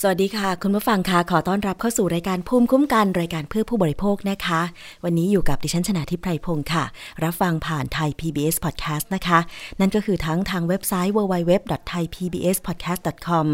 [0.00, 4.60] สวัสดีค่ะ คุณผู้ฟังค่ะขอต้อนรับเข้าสู่รายการภูมิคุ้มกันรายการเพื่อผู้บริโภคนะคะ
[5.04, 6.84] วันนี้อยู่กับดิฉันชนะทิพไพรพงศ์ค่ะ
[7.24, 9.38] รับฟังผ่านไทย PBS Podcast นะคะ
[9.80, 13.46] นั่นก็คือทั้งทางเว็บไซต์ www.thaipbspodcast.com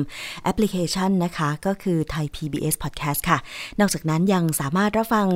[0.45, 3.39] แอปพลิเคชันนะคะ ก็คือ Thai PBS Podcast ค่ะ
[3.81, 5.27] นอกจากนั้นยังสามารถรับฟัง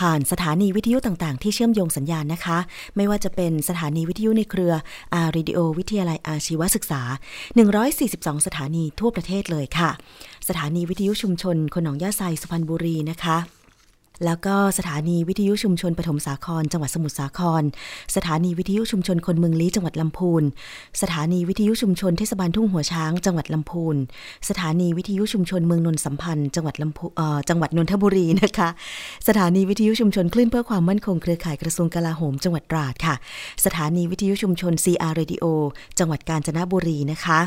[0.00, 2.58] ผ่านสถานีวิทยุต่างๆ ที่เชื่อมโยงสัญญาณนะคะ
[2.96, 4.72] ไม่ว่าจะเป็นสถานีวิทยุในเครือ
[5.14, 7.02] R Radio วิทยาลัยอาชีวศึกษา
[7.74, 9.92] 142 สถานีทั่วประเทศเลยค่ะ
[10.48, 13.55] สถานีวิทยุชุมชนคนหนองหญ้าไซสุพรรณบุรีนะคะ
[14.24, 17.62] แล้วก็สถานีวิทยุชุมชนปฐมสาคร จังหวัดสมุทรสาคร
[18.16, 20.42] สถานีวิทยุชุมชนคนเมืองลี้จังหวัดลำพูน
[21.02, 23.96] สถานีวิทยุชุมชนเทศบาลทุ่งหัวช้าง จังหวัดลำพูน
[24.48, 28.68] สถานีวิทยุชุมชนเมืองนนสัมพันธ์ จังหวัดลำพูเอ่อจังหวัดนนทบุรีนะคะ
[29.28, 33.14] สถานีวิทยุชุมชนคลื่นเพื่อความมั่นคงเครือข่ายกระทรวงกลาโหม จังหวัดตราดค่ะ
[33.64, 35.44] สถานีวิทยุชุมชน CR Radio
[35.98, 37.40] จังหวัดกาญจนบุรีนะคะ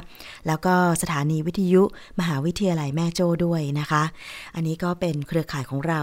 [0.48, 1.82] แล้วก็สถานีวิทยุ
[2.20, 4.04] มหาวิทยาลัยแม่โจ้ด้วยนะคะ
[4.56, 6.02] อันนี้ก็เป็นเครือข่ายของเรา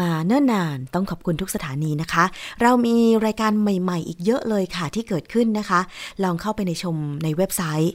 [0.00, 2.24] มาเนิ่นนานต้องขอบคุณทุกสถานีนะคะ
[2.62, 5.80] เรามีรายการใหม่ๆ อีกเยอะเลยค่ะที่เกิดขึ้นนะคะ
[6.24, 7.94] ลองเข้าไปในชมในเว็บไซต์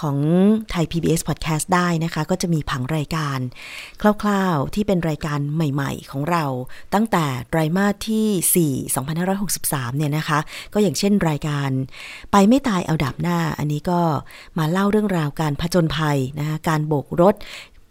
[0.00, 0.16] ของ
[0.70, 3.38] ไทย PBS Podcast ได้นะคะ ก็จะมีผังรายการ
[4.02, 6.44] คร่าวๆที่เป็นรายการใหม่ ๆ ของเรา
[6.94, 8.96] ตั้งแต่ไตรมาสที่ 4
[9.30, 10.38] 2563 เนี่ยนะคะ
[10.72, 11.70] ก็อย่างเช่นรายการ
[12.32, 14.00] ไปไม่ตายเอาดับหน้า อันนี้ก็
[14.58, 17.34] มาเล่าเรื่องราวการผจญภัยนะคะการโบกรถ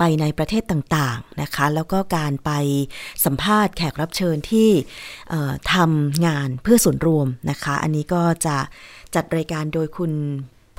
[0.03, 2.51] ไปในประเทศต่างๆนะคะ แล้วก็การไป
[3.25, 4.69] สัมภาษณ์แขกรับเชิญที่
[5.73, 8.57] ทำงานเพื่อส่วนรวมนะคะ อันนี้ก็จะ
[9.15, 10.11] จัดรายการโดยคุณ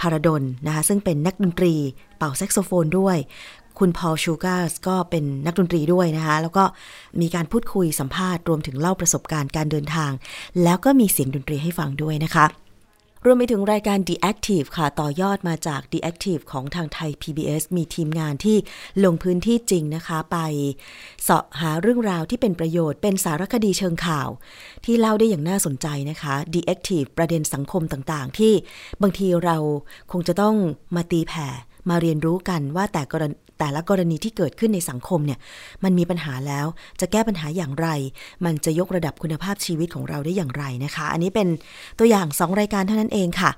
[0.00, 1.74] พาราดลนะคะซึ่งเป็นนักดนตรี
[2.18, 3.16] เป่าแซกโซโฟนด้วย
[3.78, 6.64] คุณพอลชูการ์สก็เป็นนักดนตรีด้วยนะคะแล้วก็
[7.20, 10.10] มีการพูดคุยสัมภาษณ์รวมถึงเล่าประสบการณ์การเดินทาง
[10.62, 12.46] แล้วก็มีเสียงดนตรีให้ฟังด้วยนะคะ
[13.26, 18.56] รวมไปถึงรายการ The Active ค่ะ ต่อยอดมาจาก The Active ของทางไทย PBS มีทีมงานที่
[19.04, 20.38] ลงพื้นที่จริงนะคะ ไป
[21.22, 24.28] เสาะหาเรื่องราวที่เป็นประโยชน์เป็นสารคดีเชิงข่าว
[24.84, 28.52] ที่เล่าได้อย่างน่าสนใจนะคะ The Active ประเด็นสังคมต่างๆ ที่
[29.02, 29.56] บางทีเรา
[30.12, 30.56] คงจะต้อง
[30.96, 31.48] มาตีแผ่
[31.88, 35.38] มาเรียนรู้กันว่าแต่กรณแต่ละกรณีที่เกิดขึ้นในสังคมเนี่ย
[35.84, 36.66] มันมีปัญหาแล้ว
[37.00, 37.88] จะแก้ปัญหาอย่างไร
[38.44, 41.48] มันจะยกระดับคุณภาพชีวิตของเราได้อย่างไรนะคะ อันนี้เป็น
[41.98, 43.50] ตัวอย่าง 2 รายการเท่านั้นเองค่ะ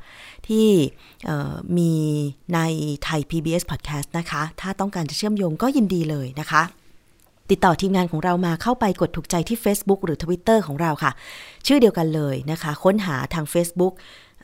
[0.49, 0.67] ที่
[1.79, 1.93] มี
[2.55, 2.61] ใน
[3.05, 6.63] ไทย PBS Podcast นะคะ ถ้าต้องการจะเชื่อมโยงก็ยินดีเลยนะคะ
[7.51, 11.13] ติดต่อทีมงานของเรามาเข้าไปกดถูกใจที่ Facebook หรือ Twitter ของเราค่ะ
[11.67, 13.95] ชื่อเดียวกันเลยนะคะ ค้นหาทาง Facebook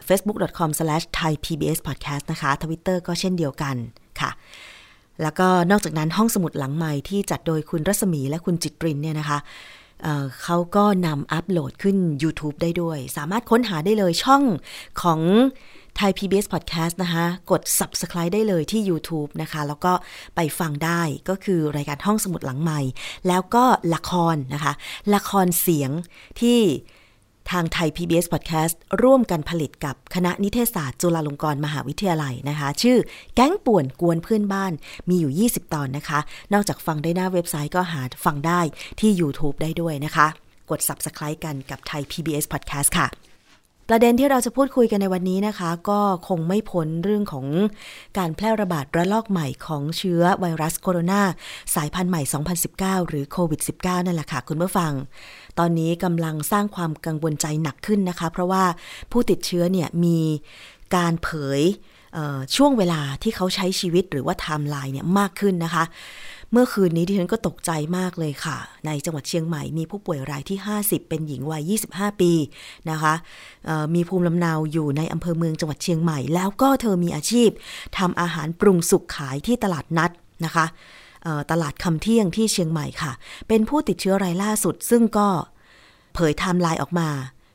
[0.08, 3.76] facebook.com/thaipbspodcast นะคะ Twitter ก็เช่นเดียวกัน
[4.20, 4.30] ค่ะ
[5.22, 9.38] แล้วก็นอกจากนั้นห้องสมุดหลังใหม่ที่จัดโดยคุณรัศมีและคุณจิตรินเนี่ยนะคะ
[10.02, 14.42] เเขาก็นำอัปโหลดขึ้น YouTube ได้ด้วย สามารถค้นหาได้เลยช่อง
[15.02, 15.20] ของ
[15.96, 19.92] ไทย PBS Podcast นะคะ กด Subscribe ได้เลยที่ YouTube นะคะ แล้วก็
[20.36, 22.80] ไปฟังได้ก็คือรายการห้องสมุดหลังใหม่
[23.28, 24.72] แล้วก็ละครนะคะ
[25.14, 25.90] ละครเสียง
[26.40, 26.60] ที่
[27.52, 32.98] ทางไทย PBS Podcast ร่วมกันผลิตกับคณะนิเทศศาสตร์จุฬาลงกรณ์มหาวิทยาลัยนะคะ ชื่อ
[33.34, 34.72] แก๊งป่วนกวนเพื่อนบ้าน
[35.08, 36.18] มีอยู่ 20 ตอนนะคะ
[36.52, 38.60] นอกจากฟังได้หน้าเว็บไซต์ก็หาฟังได้
[39.00, 40.26] ที่ YouTube ได้ด้วยนะคะ
[40.70, 43.29] กด Subscribe กันกับไทย PBS Podcast ค่ะ
[43.92, 47.46] ประเด็นที่เราจะพูดคุยกันในวันนี้นะคะ ก็คงไม่พ้นเรื่องของ
[48.18, 51.22] การแพร่ระบาดระลอกใหม่ของเชื้อไวรัสโคโรนา
[51.74, 52.22] สายพันธุ์ใหม่
[52.66, 54.92] 2019 หรือโควิด -19 นั่นแหละค่ะคุณผู้ฟัง
[55.58, 58.64] ตอนนี้กำลังสร้างความกังวลใจหนักขึ้นนะคะ เพราะว่า
[59.12, 60.18] ผู้ติดเชื้อเนี่ยมี
[60.96, 61.60] การเผย
[62.56, 65.84] ช่วงเวลาที่เขาใช้ชีวิตหรือว่าไทม์ไลน์เนี่ยมากขึ้นนะคะ
[66.52, 72.32] เมื่อคืนนี้ดิฉันก็ตกใจมากเลยค่ะ ในจังหวัดเชียงใหม่มีผู้ป่วยรายที่ 50 เป็นหญิงวัย 25 ปี
[72.90, 73.14] นะคะ
[73.94, 77.50] มีภูมิลำเนาอยู่ในอำเภอเมืองจังหวัดเชียงใหม่ แล้วก็เธอมีอาชีพ
[77.98, 80.10] ทำอาหารปรุงสุกขายที่ตลาดนัด
[80.44, 80.66] นะคะ
[81.50, 83.12] ตลาดคำเที่ยงที่เชียงใหม่ค่ะ
[83.48, 85.28] เป็นผู้ติดเชื้อรายล่าสุด ซึ่งก็
[86.14, 87.08] เผยไทม์ไลน์ออกมา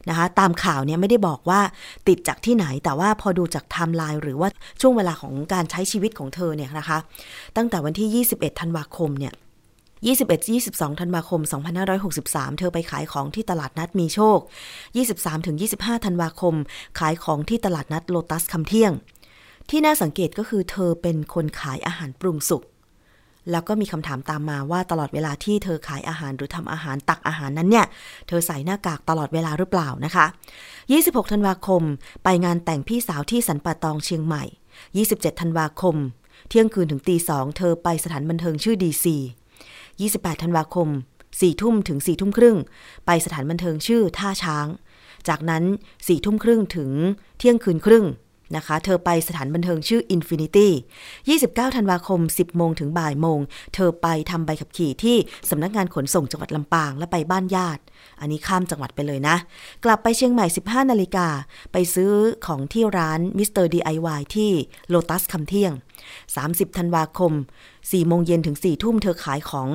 [0.10, 1.62] นะคะตามข่าวเนี่ยไม่ได้บอกว่า
[2.08, 4.50] ติดจากที่ไหนแต่ว่าพอดูจากไทม์ไลน์หรือว่า
[4.82, 6.98] ช่วงเวลาของการใช้ชีวิตของเธอเนี่ยนะคะ
[7.58, 9.34] ตั้งแต่วันที่ 21 ธันวาคมเนี่ย
[10.12, 11.42] 21-22 ธันวาคม
[12.00, 14.40] 2563 เธอไปขายของที่ตลาดนัดมีโชค
[15.22, 16.56] 23-25 ธันวาคม
[17.00, 18.92] ขายของที่ตลาดนัดโลตัสคำเที่ยง
[19.70, 22.64] ที่น่าสังเกตก็คือเธอเป็นคนขายอาหารปรุงสุก
[23.52, 27.86] แล้วก็มีคำถามตามมาว่าตลอดเวลาที่เธอขายอาหารหรือทำอาหารตักอาหารนั้นเนี่ย
[28.28, 30.26] เธอใส่หน้ากากตลอดเวลาหรือเปล่านะคะ
[30.80, 31.82] 26 ธันวาคม
[32.24, 34.44] ไปงานแต่งพี่สาวที่สันป่าตองเชียงใหม่
[34.92, 35.96] 27 ธันวาคม
[36.50, 39.16] เที่ยงคืนถึงตีสองเธอไปสถานบันเทิงชื่อดีซี
[39.80, 40.88] 28 ธันวาคม
[41.30, 42.58] 4ทุ่มถึง4ทุ่มครึ่ง
[43.06, 44.68] ไปสถานบันเทิงชื่อท่าช้าง
[45.28, 45.64] จากนั้น
[45.96, 46.92] 4ทุ่มครึ่งถึง
[47.38, 48.06] เที่ยงคืนครึ่ง
[48.56, 50.68] นะคะ เธอไปสถานบันเทิงชื่อ Infinity
[51.22, 53.40] 29 ธันวาคม 10 โมงถึงบ่ายโมง
[53.74, 55.18] เธอไปทำใบขับขี่ที่
[55.50, 57.82] สำนักงานขนส่งจังหวัดลำปางและไปบ้านญาติ
[58.20, 59.36] อันนี้ข้ามจังหวัดไปเลยนะ
[59.86, 61.28] กลับไปเชียงใหม่ 15 นาฬิกา
[61.72, 62.12] ไปซื้อ
[62.46, 64.52] ของที่ร้านมิสเตอร์ DIY ที่
[64.90, 65.72] โลตัสคำเที่ยง
[66.26, 67.34] 30 ธันวาคม
[67.72, 69.70] 4 โมงเย็นถึง 4 ทุ่มเธอขายของ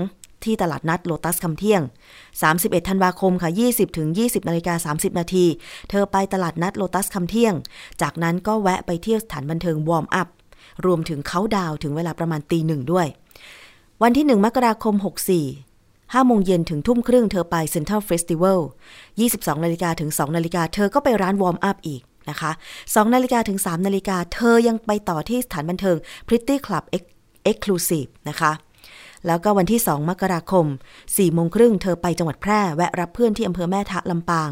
[0.45, 1.83] ที่ตลาดนัดโลตัสคำเที่ยง
[2.35, 5.47] 31 ธันวาคมค่ะ 20ถึง20นาฬิกา30 นาที
[5.91, 7.55] เธอไปตลาดนัดโลตัสคำเที่ยง
[8.03, 10.29] จากนั้นก็แวะไปเที่ยวสถานบันเทิงวอร์มอัพ
[10.87, 13.07] รวมถึงเขาดาวถึงเวลาประมาณตีหนึ่งด้วย
[14.03, 15.07] วันที่ 1 มกราคม 64
[16.15, 18.61] 5โมงเย็นถึงทุ่มครึ่งเธอไปเซ็นทรัลเฟสติวัล
[19.11, 22.51] 22นาฬิกาถึง 2 นาฬิกาเธอก็ไปร้านวอร์มอัพอีกนะคะ
[22.83, 25.97] 2นาฬิกาถึง 3 นาฬิกาเธอยังไปต่อที่สถานบันเทิง
[26.29, 26.85] Pretty Club
[27.51, 28.53] Exclusive นะคะ
[29.27, 30.67] แล้วก็วันที่ 2 มกราคม
[31.01, 34.51] 4โมงครึ่งเธอไปจังหวัดแพร่แวะรับเพื่อนที่อำเภอแม่ทะลำปาง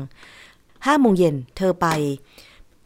[0.55, 1.87] 5โมงเย็นเธอไป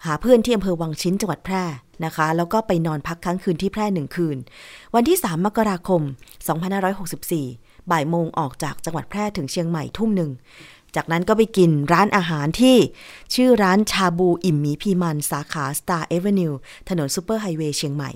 [0.06, 1.64] หาเพื่อนที่อำเภอวังชิ้นจังหวัดแพร่
[2.04, 4.36] นะคะ แล้วก็ไปนอนพักค้างคืนที่แพร่หนึ่งคืน
[4.94, 6.02] วันที่ 3 มกราคม
[6.96, 10.30] 2564 บ่ายโมงออกจากจังหวัดแพร่ถึงเชียงใหม่ทุ่มหนึ่ง
[10.96, 12.76] จากนั้นก็ไปกินร้านอาหารที่
[13.34, 16.54] ชื่อร้านชาบูอิ่มหมีพีมันสาขา Star Avenue
[16.88, 18.10] ถนนซูเปอร์ไฮเวย์เชียงใหม่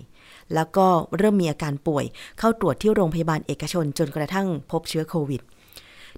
[0.54, 2.04] แล้วก็เริ่มมีอาการป่วย
[2.38, 5.40] เข้าตรวจที่โรงพยาบาลเอกชนจนกระทั่งพบเชื้อโควิด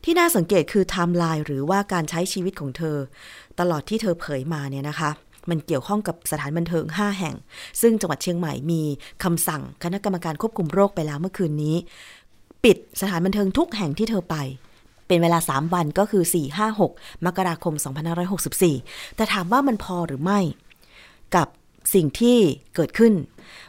[0.05, 2.97] ที่น่าสังเกตคือไทม์ไลน์หรือว่าการใช้ชีวิตของเธอ
[3.61, 5.11] ตลอดที่เธอเผยมาเนี่ยนะคะ
[5.51, 7.35] มันเกี่ยวข้องกับสถานบันเทิง 5 แห่ง
[7.81, 8.83] ซึ่งจังหวัดเชียงใหม่มี
[9.25, 11.77] คำสั่งคณะกรรมการควบคุมโรคไปแล้วเมื่อคืนนี้
[12.65, 14.37] ปิดสถานบันเทิงทุกแห่งที่เธอไป
[15.07, 17.75] เป็นเวลา 3 วันก็คือ 4 5 6 มกราคม
[18.47, 20.41] 2564 แต่ถามว่ามันพอหรือไม่
[21.35, 21.49] กับ
[21.95, 22.39] สิ่งที่
[22.75, 23.15] เกิดขึ้น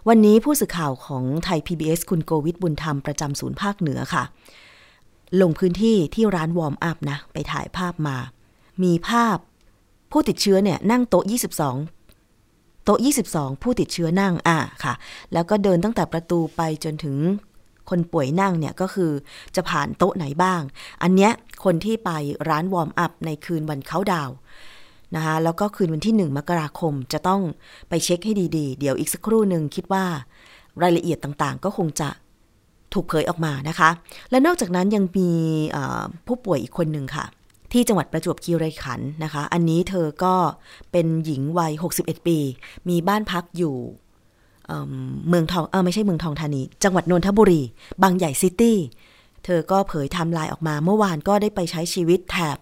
[0.07, 4.24] วันนี้ผู้สื่อข่าวของไทย PBS คุณโกวิทบุญธรรมประจำศูนย์ภาคเหนือค่ะ
[5.42, 8.18] ลงพื้นที่ที่ร้านวอร์มอัพนะ ไปถ่ายภาพมา
[8.83, 9.38] มีภาพ
[10.12, 11.24] ผู้ติดเชื้อเนี่ยนั่งโต๊ะ
[12.06, 13.00] 22 โต๊ะ
[13.30, 14.94] 22 ผู้ติดเชื้อนั่งอ่าค่ะ
[15.33, 17.18] แล้วก็เดินตั้งแต่ประตูไปจนถึง
[17.89, 19.12] คนป่วยนั่งเนี่ยก็คือ
[19.56, 20.62] จะผ่านโต๊ะไหนบ้าง
[21.04, 21.31] อันเนี้ย
[21.63, 22.12] คนที่ไป
[22.50, 24.30] ร้านวอร์มอัพในคืนวันเขาดาว
[25.16, 27.42] นะคะแล้วก็คืนวันที่ 1 มกราคมจะต้อง
[27.90, 30.06] ไปเช็คให้ดีๆ เดี๋ยวอีกสักครู่หนึ่งคิดว่า
[30.82, 32.10] รายละเอียดต่างๆ ก็คงจะ
[32.94, 33.90] ถูกเผยออกมานะคะ
[34.32, 35.30] และนอกจากนั้นยังมี
[36.28, 37.26] ผู้ป่วยอีกคนหนึ่งค่ะ
[37.72, 40.36] ที่จังหวัดประจวบคีรีขันธ์นะคะ อันนี้เธอก็
[40.92, 42.38] เป็นหญิงวัย 61 ปี
[42.90, 43.76] มีบ้านพักอยู่
[45.28, 47.62] เมืองทองเออไม่ใช่เมืองทองธานี จังหวัดนนทบุรี
[48.04, 48.78] บางใหญ่ซิตี้
[49.46, 52.58] เธอก็เผยไทม์ไลน์ออกมาเมื่อวานก็ได้ไปใช้ชีวิตแถบ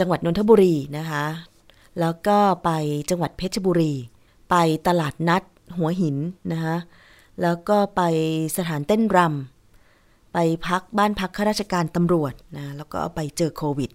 [0.00, 1.24] จังหวัดนนทบุรีนะคะ
[2.00, 2.70] แล้วก็ไป
[3.10, 3.92] จังหวัดเพชรบุรี
[4.50, 4.54] ไป
[4.86, 5.42] ตลาดนัด
[5.76, 6.16] หัวหิน
[6.52, 6.76] นะคะ
[7.42, 8.02] แล้วก็ไป
[8.56, 13.90] สถานเต้นรำไปพักบ้านพักข้าราชการตำรวจนะแล้วก็ไปเจอโควิด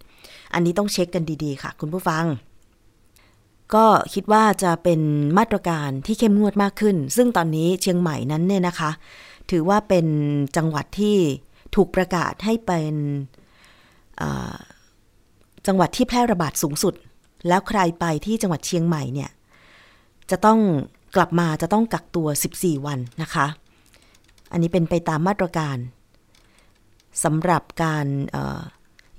[0.53, 2.25] อันนี้ต้องเช็คกันดีๆ ค่ะ คุณผู้ฟัง
[3.73, 5.01] ก็คิดว่าจะเป็น
[5.37, 8.91] มาตรการที่เข้มงวดมากขึ้น ซึ่งตอนนี้เชียงใหม่นั้นเนี่ยนะคะ
[9.51, 10.07] ถือว่าเป็น
[10.57, 11.17] จังหวัดที่
[11.75, 12.95] ถูกประกาศให้เป็น
[15.67, 16.93] จังหวัดที่แพร่ระบาดสูงสุด
[17.47, 19.29] แล้วใครไปที่จังหวัดเชียงใหม่เนี่ย
[20.31, 20.59] จะต้อง
[21.15, 22.27] กลับมาจะต้องกักตัว
[22.57, 23.45] 14 วันนะคะ
[24.51, 25.77] อันนี้เป็นไปตามมาตรการ
[27.23, 28.05] สำหรับการ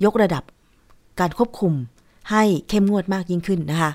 [0.05, 0.43] ยกระดับ
[1.19, 1.73] การควบคุม
[2.31, 3.91] ให้เข้มงวดมากยิ่งขึ้นนะคะ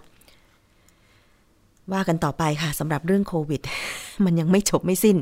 [1.92, 3.60] ว่ากันต่อไปค่ะสำหรับเรื่องโควิด
[4.24, 5.16] มันยังไม่จบไม่สิ้น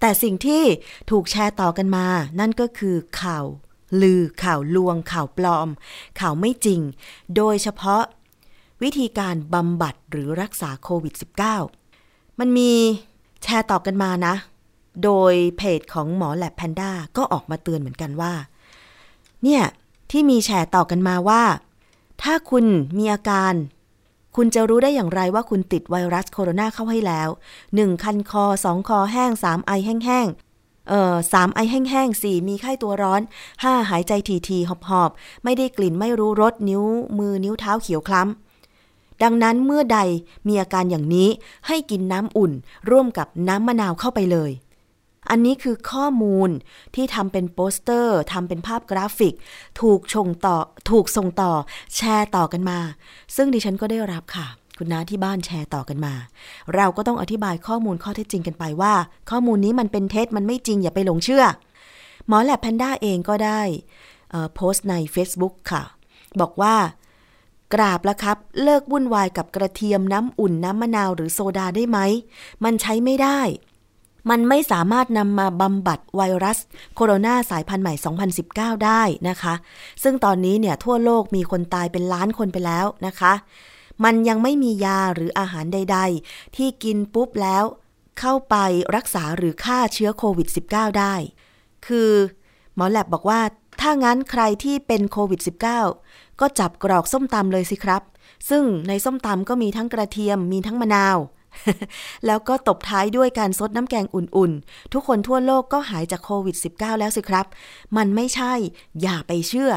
[0.00, 0.62] แต่สิ่งที่
[1.10, 2.06] ถูกแชร์ต่อกันมา
[2.40, 3.44] นั่นก็คือข่าว
[4.00, 5.68] ลือ ข่าวลวง ข่าวปลอม
[6.20, 6.80] ข่าวไม่จริง
[7.36, 8.02] โดยเฉพาะ
[8.82, 11.14] วิธีการบำบัดหรือรักษาโควิด
[11.76, 12.72] -19 มันมี
[13.42, 14.34] แชร์ต่อกันมานะ
[15.04, 18.32] โดยเพจของหมอแลบแพนด้าก็ออกมาเตือนเหมือนกันว่า
[19.42, 19.62] เนี่ย
[20.10, 21.42] ที่มีแชร์ต่อกันมาว่า
[22.22, 22.64] ถ้าคุณ
[22.98, 23.54] มีอาการ
[24.36, 27.28] คุณจะรู้ได้อย่างไรว่าคุณติดไวรัสโคโรนาเข้าให้แล้ว
[27.66, 30.26] 1 คันคอ 2 คอแห้ง 3 ไอแห้ง
[30.88, 33.22] เอ่อสามไอแห้งๆสี่มีไข้ตัวร้อน
[33.62, 35.10] ห้าหายใจถี่ๆหอบหอบ
[35.44, 36.82] ไม่ได้กลิ่นไม่รู้รสนิ้ว
[37.18, 39.98] มือนิ้วเท้าเขียวคล้ำ ดังนั้นเมื่อใด
[40.46, 41.28] มีอาการอย่างนี้
[41.66, 42.52] ให้กินน้ำอุ่น
[42.90, 44.52] ร่วมกับน้ำมะนาวเข้าไปเลย
[45.30, 46.50] อันนี้คือข้อมูล
[46.94, 49.34] ที่ทำเป็นโปสเตอร์ทำเป็นภาพกราฟิก
[49.80, 50.56] ถูกชงต่อ
[50.90, 51.52] ถูกส่งต่อ
[51.96, 52.78] แชร์ต่อกันมา
[53.36, 54.46] ซึ่งดิฉันก็ได้รับค่ะ
[54.78, 56.14] คุณน้าที่บ้านแชร์ต่อกันมา
[56.74, 58.94] เราก็ต้องอธิบายข้อมูลข้อเท็จจริงกันไปว่า
[59.30, 61.44] ข้อมูลนี้มันเป็นเท็จมันไม่จริงอย่าไปหลงเชื่อ
[62.28, 63.60] หมอแลบแพนด้าเองก็ได้
[64.54, 65.82] โพสต์ใน Facebook ค่ะ
[66.40, 66.74] บอกว่า
[67.74, 71.98] กราบแล้วครับ เลิกวุ่นวายกับกระเทียมน้ำอุ่นน้ำมะนาวหรือโซดาได้ไหม
[72.64, 73.40] มันใช้ไม่ได้
[74.30, 76.58] มันไม่สามารถนำมาบำบัดไวรัส
[76.94, 77.94] โคโรนาสายพันธุ์ใหม่
[78.38, 79.54] 2019 ได้นะคะ
[80.02, 83.32] ซึ่งตอนนี้เนี่ยทั่วโลกมีคนตายเป็นล้านคนไปแล้วนะคะ
[84.04, 87.64] มันยังไม่มียาหรืออาหารใด ๆ ที่กินปุ๊บแล้ว
[88.20, 88.56] เข้าไป
[88.96, 91.14] รักษาหรือฆ่าเชื้อโควิด -19 ได้
[91.86, 92.10] คือ
[92.74, 93.40] หมอแลบบอกว่า
[93.80, 95.40] ถ้างั้นใครที่เป็นโควิด
[95.90, 98.02] -19 ก็จับกรอกส้มตำเลยสิครับ
[98.50, 101.18] ซึ่งในส้มตำก็มีทั้งกระเทียมมีทั้งมะนาว
[102.26, 107.46] แล้วก็ตบท้ายด้วยการซดน้ำแกงอุ่นๆ ทุกคนทั่วโลกก็หายจากโควิด -19 แล้วสิครับ
[107.96, 108.52] มันไม่ใช่
[109.02, 109.72] อย่าไปเชื่อ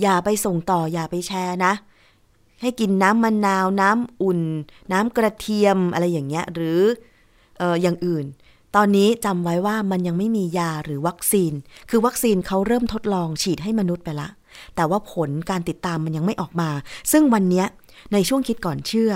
[0.00, 1.72] อย่าไปส่งต่ออย่าไปแชร์นะ
[2.62, 4.40] ให้กินน้ำมะนาว น้ำอุ่น
[4.92, 6.80] น้ำกระเทียมอะไรอย่างเงี้ยหรือ
[7.60, 8.24] อออย่างอื่น
[8.76, 11.52] ตอนนี้จำไว้ว่ามันยังไม่มียาหรือวัคซีน
[11.90, 14.28] คือวัคซีนเขาเริ่มทดลองฉีดให้มนุษย์ไปละ
[14.76, 16.70] แต่ว่าผลการติดตามมันยังไม่ออกมา
[17.12, 17.64] ซึ่งวันนี้
[18.12, 19.12] ในช่วงคิดก่อนเชื่อ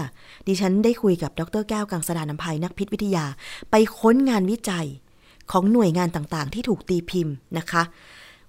[0.46, 3.24] ดิฉันได้คุยกับดรแก้วกังสดานนภัยนักพิษวิทยา
[3.70, 4.86] ไปค้นงานวิจัย
[5.52, 7.82] ของหน่วยงานต่างๆ ที่ถูกตีพิมพ์นะคะ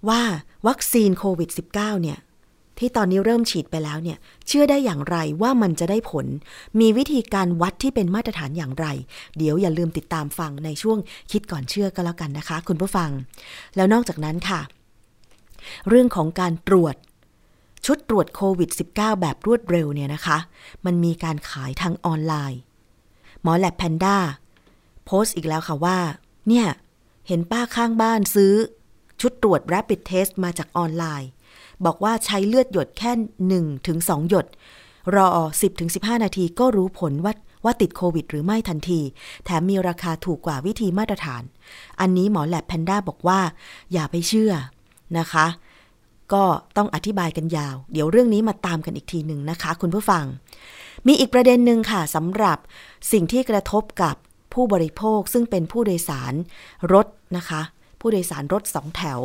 [0.10, 0.22] ว่า
[0.68, 2.18] วัคซีนโควิด -19 เนี่ย
[2.79, 4.17] ที่ตอนนี้เริ่มฉีดไปแล้วเนี่ย
[4.48, 6.25] เชื่อได้อย่างไรว่ามันจะได้ผล
[6.79, 8.88] มีวิธีการวัดที่เป็นมาตรฐานอย่างไร
[9.38, 10.98] เดี๋ยวอย่าลืมติดตามฟังในช่วง
[11.31, 13.10] คิดก่อนเชื่อก็แล้วกันนะคะ คุณผู้ฟัง
[13.75, 14.62] แล้วนอกจากนั้นค่ะ
[15.89, 16.96] เรื่องของการตรวจ
[17.86, 20.38] ชุดตรวจโควิด -19 แบบรวดเร็วเนี่ยนะคะ
[20.86, 22.60] มันมีการขายทางออนไลน์
[23.41, 24.17] หมอแลบแพนด้า
[25.05, 25.98] โพสต์อีกแล้วค่ะว่า
[26.48, 26.67] เนี่ย
[27.27, 28.53] เห็นป้าข้างบ้านซื้อ
[29.22, 31.29] ชุดตรวจ Rapid Test มาจากออนไลน์
[31.86, 33.12] บอกว่าใช้เลือดหยดแค่
[33.69, 34.46] 1ถึง2หยด
[35.15, 35.27] รอ
[35.60, 37.34] 10ถึง15 นาทีก็รู้ผลว่า
[37.65, 39.01] ว่าติดโควิดหรือไม่ทันที
[39.46, 41.43] แถมมีราคาถูกกว่าวิธีมาตรฐาน
[42.00, 43.39] อันนี้หมอแลบแพนด้าบอกว่า
[43.93, 44.51] อย่าไปเชื่อ
[45.19, 45.46] นะคะ
[46.34, 46.43] ก็
[46.77, 50.25] ต้องอธิบายกันยาว เดี๋ยวเรื่องนี้มาตามกันอีกทีหนึ่งนะคะ คุณผู้ฟัง
[51.07, 52.57] มีอีกประเด็นหนึ่งค่ะสำหรับ
[53.12, 54.15] สิ่งที่กระทบกับ
[54.53, 56.34] ผู้บริโภคซึ่งเป็นผู้โดยสาร
[56.93, 57.05] รถ
[57.38, 57.62] นะคะ
[58.00, 59.20] ผู้โดยสารรถสองแถว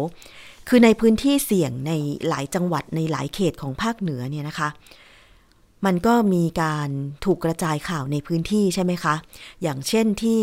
[0.69, 1.93] คือในพื้นที่เสี่ยงใน
[2.29, 4.69] หลายจังหวัดในหลายเขตของภาคเหนือเนี่ยนะคะ
[5.87, 6.88] มันก็มีการ
[7.25, 9.14] ถูกกระจายข่าวในพื้นที่ใช่ไหมคะ
[9.62, 10.43] อย่างเช่นที่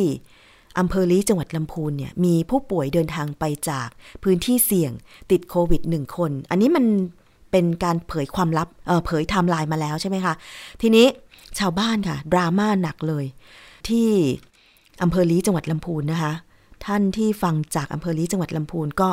[0.79, 3.88] อำเภอลี้จังหวัดลำพูนเนี่ยมีผู้ป่วยเดินทางไปจาก
[4.24, 4.91] พื้นที่เสี่ยง
[5.31, 6.86] ติดโควิดหนึ่งคน อันนี้มัน
[7.51, 10.33] เป็นการเผยความลับเเผยไทม์ไลน์มาแล้วใช่ไหมคะ
[10.81, 11.05] ทีนี้
[11.59, 13.25] ชาวบ้านค่ะ ดราม่าหนักเลย
[13.88, 14.07] ที่
[15.03, 16.33] อำเภอลี้จังหวัดลำพูนนะคะ
[16.86, 19.09] ท่านที่ฟังจากอำเภอลี้จังหวัดลำพูนก็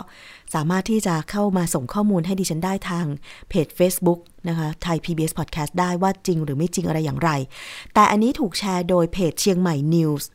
[0.54, 3.06] สามารถที่จะเข้ามาส่งข้อมูลให้ดิฉันได้ทาง
[3.49, 7.30] เพจ Facebook นะคะไทย PBS Podcast ได้ว่าจริงหรือไม่จริงอะไรอย่างไร
[7.94, 10.28] แต่อันนี้ถูกแชร์โดยเพจเชียงใหม่นิวส์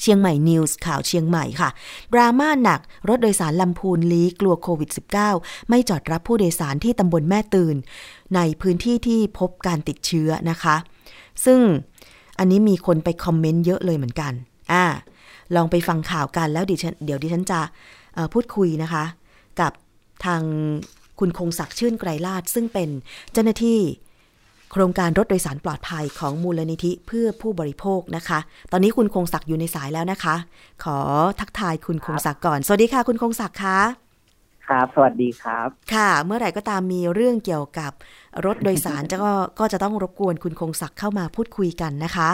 [0.00, 1.68] เชียงใหม่นิวส์ข่าวเชียงใหม่ค่ะ
[2.12, 4.90] ดราม่าหนัก รถโดยสารลำพูนลีกลัวโควิด
[5.30, 7.76] -19 ไม่จอดรับผู้โดยสารที่ตำบลแม่ตื่น
[8.34, 10.76] ในพื้นที่ที่พบการติดเชื้อนะคะ
[11.44, 11.60] ซึ่ง
[12.38, 14.32] อันนี้มีคนไปคอมเมนต์เยอะเลยเหมือนกัน
[14.72, 14.84] อ่า
[15.56, 17.60] ลองไปฟังข่าวกันแล้วเดี๋ยวเดี๋ยวดิฉันจะ
[18.32, 19.04] พูดคุยนะคะ
[19.60, 19.72] กับ
[20.24, 20.42] ทาง
[21.20, 22.88] คุณคงศักดิ์ชื่นไกรลาดซึ่งเป็น
[23.32, 23.80] เจ้าหน้าที่
[24.72, 28.38] โครงการรถโดยสารปลอดภัยของมูลนิธิเพื่อผู้บริโภคนะคะ
[28.72, 30.34] ตอนนี้คุณคงศักดิ์อยู่ในสายแล้วนะคะ
[30.84, 30.98] ขอ
[31.40, 33.78] ทักทายคุณคงศักดิ์ก่อน สวัสดีค่ะ คุณคงศักดิ์คะ
[34.66, 37.92] ครับ สวัสดีครับ ค่ะ เมื่อไหร่ก็ตามมีเรื่องเกี่ยวกับ
[38.46, 42.30] รถโดยสารจะก็ก็จะต้องรบกวนคุณคงศักดิ์เข้ามาพูดคุยกันนะคะ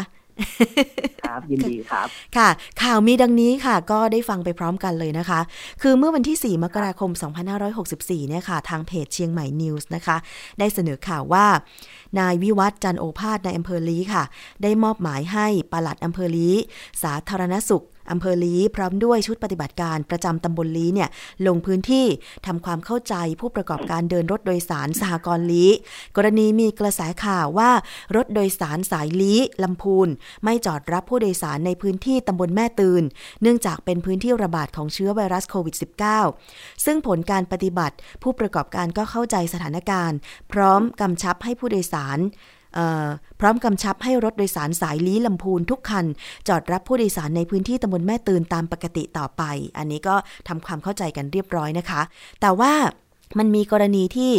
[1.22, 2.48] ครับยินดีครับ ค่ะ
[2.82, 5.40] ข่าวมีดังนี้ค่ะ ก็ได้ฟังไปพร้อมกันเลยนะคะ
[5.82, 7.10] คือเมื่อวันที่ 4 มกราคม
[7.70, 10.16] 2564 เนี่ยค่ะ ทางเพจเชียงใหม่นิวส์นะคะ
[10.58, 11.46] ได้เสนอข่าวว่า
[12.18, 14.24] นายวิวัฒจันโอภาสในอำเภอลีค่ะ
[14.62, 16.48] ได้มอบหมายให้ปลัดอำเภอลี
[17.02, 21.08] สาธารณสุข อำเภอลีพร้อมด้วยชุดปฏิบัติการประจำตำบลลีเนี่ย
[21.46, 22.06] ลงพื้นที่
[22.46, 25.66] ทำความเข้าใจผู้ประกอบการเดินรถโดยสารสหกรณ์ลี
[26.16, 27.70] กรณีมีกระแสข่าวว่า
[28.16, 30.08] รถโดยสารสายลีลำพูน
[30.44, 33.02] ไม่จอดรับผู้โดยสารในพื้นที่ตำบลแม่ตื่น
[33.42, 35.76] เนื่องจากเป็นพื้นที่ระบาดของเชื้อไวรัสโควิด
[36.28, 40.18] -19 ซึ่งผลการปฏิบัติผู้ประกอบการก็เข้าใจสถานการณ์
[40.52, 42.18] พร้อมกำชับให้ผู้โดยสาร
[43.40, 46.04] พร้อมกำชับให้รถโดยสารสายลี้ลำพูนทุกคัน
[46.48, 49.42] จอดรับผู้โดยสารในพื้นที่ตำบลแม่ตื่นตามปกติต่อไป
[49.78, 50.14] อันนี้ก็
[50.48, 52.00] ทำความเข้าใจกันเรียบร้อยนะคะ
[52.40, 52.72] แต่ว่า
[53.38, 54.32] มันมีกรณีที่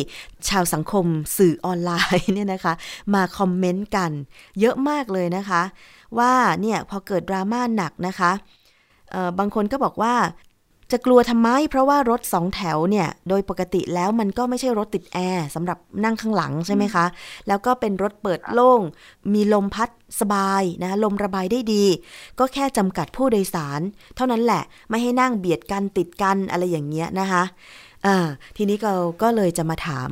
[0.49, 1.05] ชาวสังคม
[1.37, 2.73] สื่อออนไลน์เนี่ยนะคะ
[3.13, 4.11] มาคอมเมนต์กัน
[4.59, 5.61] เยอะมากเลยนะคะ
[6.19, 8.31] ว่าเนี่ยพอเกิดดราม่าหนักนะคะ
[9.39, 10.15] บางคนก็บอกว่า
[10.91, 17.05] จะกลัวทำไม เพราะว่ารถสองแถวเนี่ย โดยปกติแล้วมันก็ไม่ใช่รถติดแอร์สำหรับนั่งข้างหลังใช่ไหมคะ
[17.47, 18.81] แล้วก็เป็นรถเปิดโล่ง
[19.33, 21.85] มีลมพัดสบายนะลมระบายได้ดี
[22.39, 23.81] ก็แค่จำกัดผู้โดยสาร
[24.15, 27.43] เท่านั้นแหละไม่ให้นั่งเบียดกันติดกันอะไรอย่างเงี้ยนะคะ
[28.57, 30.09] ทีนี้เราก็เลยจะมาถาม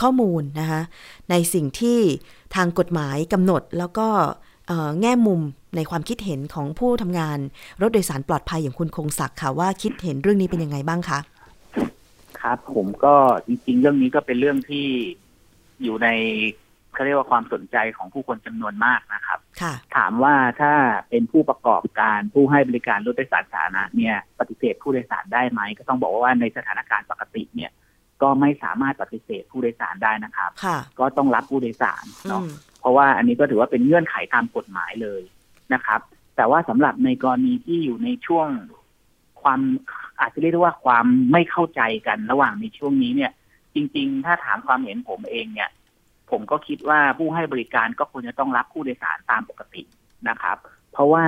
[0.00, 0.80] ข้อมูลนะคะ
[1.30, 1.98] ในสิ่งที่
[2.54, 4.08] ทางกฎหมายกำหนดแล้วก็
[5.00, 5.40] แง่มุม
[5.76, 7.38] ในความคิดเห็นของผู้ทำงาน
[7.80, 11.18] รถโดยสารปลอดภัยอย่างคุณคงศักดิ์ค่ะว่าคิดเห็นเรื่องนี้เป็นยังไงบ้างคะ
[12.40, 13.14] ครับ ผมก็
[13.46, 14.86] จริง ๆ เรื่องนี้ก็เป็นเรื่องที่
[15.82, 16.08] อยู่ใน
[16.94, 19.38] เขาเรียกว่าความสนใจของผู้คนจำนวนมากนะครับ
[19.96, 20.72] ถามว่าถ้า
[21.10, 27.70] เป็นผู้ประกอบการผู้ให้บริการรถโดยสารสาธารณะเนี่ย ปฏิเสธผู้โดยสารได้ไหมก็ต้องบอกว่าในสถานการณ์ปกติเนี่ย
[28.24, 30.50] ก็ไม่สามารถปฏิเสธผู้โดยสารได้นะครับ
[30.98, 32.42] ก็ต้องรับผู้โดยสารเนาะ
[32.80, 35.22] เพราะว่าอันนี้ก็ถือว่าเป็นเงื่อนไขตามกฎหมายเลย
[35.74, 36.00] นะครับ
[36.36, 38.48] แต่ว่าสำหรับในกรณีที่อยู่ในช่วง
[39.42, 39.60] ความ
[40.20, 43.32] อาจจะเรียกได้ว่าความไม่เข้าใจกันระหว่างในช่วงนี้เนี่ย
[43.74, 45.70] จริง ๆ ถ้าถามความเห็นผมเองเนี่ย
[46.30, 49.82] ผมก็คิดว่าผู้ให้บริการก็ควรจะต้องรับผู้โดยสารตามปกติ
[50.28, 50.56] นะครับ
[50.92, 51.24] เพราะว่า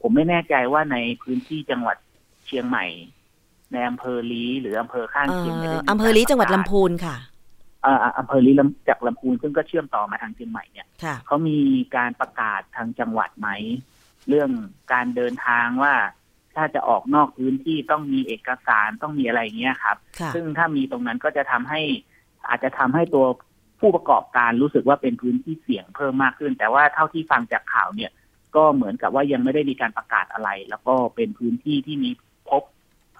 [0.00, 1.96] ผมไม่แน่ใจว่าในพื้นที่จังหวัด
[2.46, 2.84] เชียงใหม่
[3.74, 5.56] ในอำเภอลีหรืออำเภอข้างเคียง
[5.90, 7.16] อำเภอลีจังหวัดลำพูนค่ะ
[8.18, 10.86] อำเภอลีลำจากลำพูนซึ่งก็เชื่อมต่อมาทางเชียงใหม่เนี่ย
[11.26, 11.58] เขามี
[11.96, 13.48] การประกาศทางจังหวัดไหม
[14.28, 14.50] เรื่อง
[14.92, 15.94] การเดินทางว่า
[16.56, 19.96] ถ้าจะออกนอกพื้นที่ต้องมีเอกสารต้องมีอะไรเงี้ยครับ
[20.34, 21.80] ซึ่งถ้ามีตรงนั้นก็จะทำให้
[22.48, 23.26] อาจจะทำให้ตัว
[23.80, 28.10] ผู้ประกอบการรู้สึกว่าเป็นพื้นที่เสี่ยงเพิ่มมากขึ้น แต่ว่าเท่าที่ฟังจากข่าวเนี่ย
[28.56, 32.10] ก็เหมือนกับว่ายังไม่ได้มีการประกาศอะไร แล้วก็เป็นพื้นที่ที่มี
[32.50, 32.62] พบ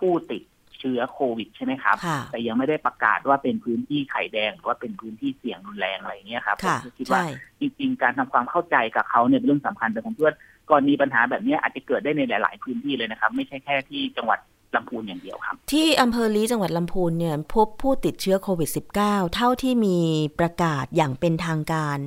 [0.04, 0.42] ผู้ติด
[0.78, 1.96] เชื้อโควิดใช่ไหมครับ
[2.32, 7.22] แต่ยังไม่ได้ประกาศว่าเป็นพื้นที่ไข่แดงหรือว่าเป็นพื้นที่เสี่ยงรุนแรงอะไรเงี้ยครับผมคิดว่า
[7.60, 10.36] จริง ๆ การทำความเข้าใจกับเขาเนี่ยเป็นเรื่องสำคัญแต่ผมคิดว่า
[10.70, 14.38] ก่อนมีปัญหาแบบนี้อาจจะเกิดได้ในหลาย ๆ พื้นที่เลยนะครับ ไม่ใช่แค่ที่จังหวัด
[14.74, 18.70] ลำพูนอย่างเดียวครับ ที่อำเภอลีจังหวัดลำพูนเนี่ยพบผู้ติดเชื้อโควิด
[19.02, 19.98] -19 เท่าที่มี
[20.38, 21.98] ประกาศอย่างเป็นทางการ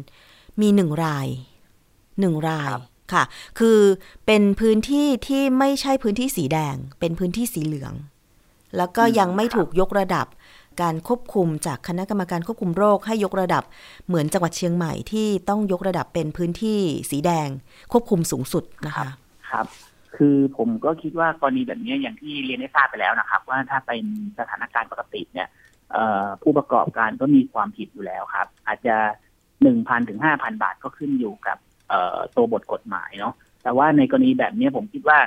[0.62, 1.28] มีหนึ่งราย
[2.20, 2.72] หนึ่งราย
[3.14, 3.24] ค่ะ
[3.60, 3.80] คือ
[4.26, 7.94] เป็นพื้นที่ที่ไม่ใช่พื้นที่สีแดง เป็นพื้นที่สีเหลือง
[8.78, 10.28] แล้วก็ยังไม่ถูกยกระดับ
[10.82, 13.64] การควบคุมจากคณะกรรมการควบคุมโรคให้ยกระดับ
[14.08, 16.80] เหมือนจังหวัดเชียงใหม่ที่ต้องยกระดับเป็นพื้นที่
[17.12, 17.48] สีแดง
[17.92, 19.08] ควบคุมสูงสุดนะคะ
[19.52, 19.66] ครับ
[20.16, 24.04] คือผมก็คิดว่ากรณีแบบนี้อย่างที่เรียนได้ทราบไปแล้วนะครับ ว่าถ้าเป็น
[24.40, 25.48] สถานการณ์ปกติเนี่ย
[26.42, 28.96] ผู้ประกอบการก็มีความผิดอยู่แล้วครับ อาจจะ
[29.62, 31.58] หนึ่งพันถึงห้าพันบาทก็ขึ้นอยู่กับ
[32.36, 35.20] ตัวบทกฎหมายเนาะแต่ว่าในกรณีแบบนี้ผมคิดว่า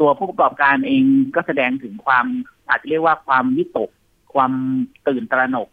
[0.00, 2.26] ตัวผู้ประกอบการเองก็แสดงถึงความ
[2.68, 3.90] อาจจะเรียกว่าความวิตก
[4.34, 4.52] ความ
[5.08, 5.68] ตื่นตระหนก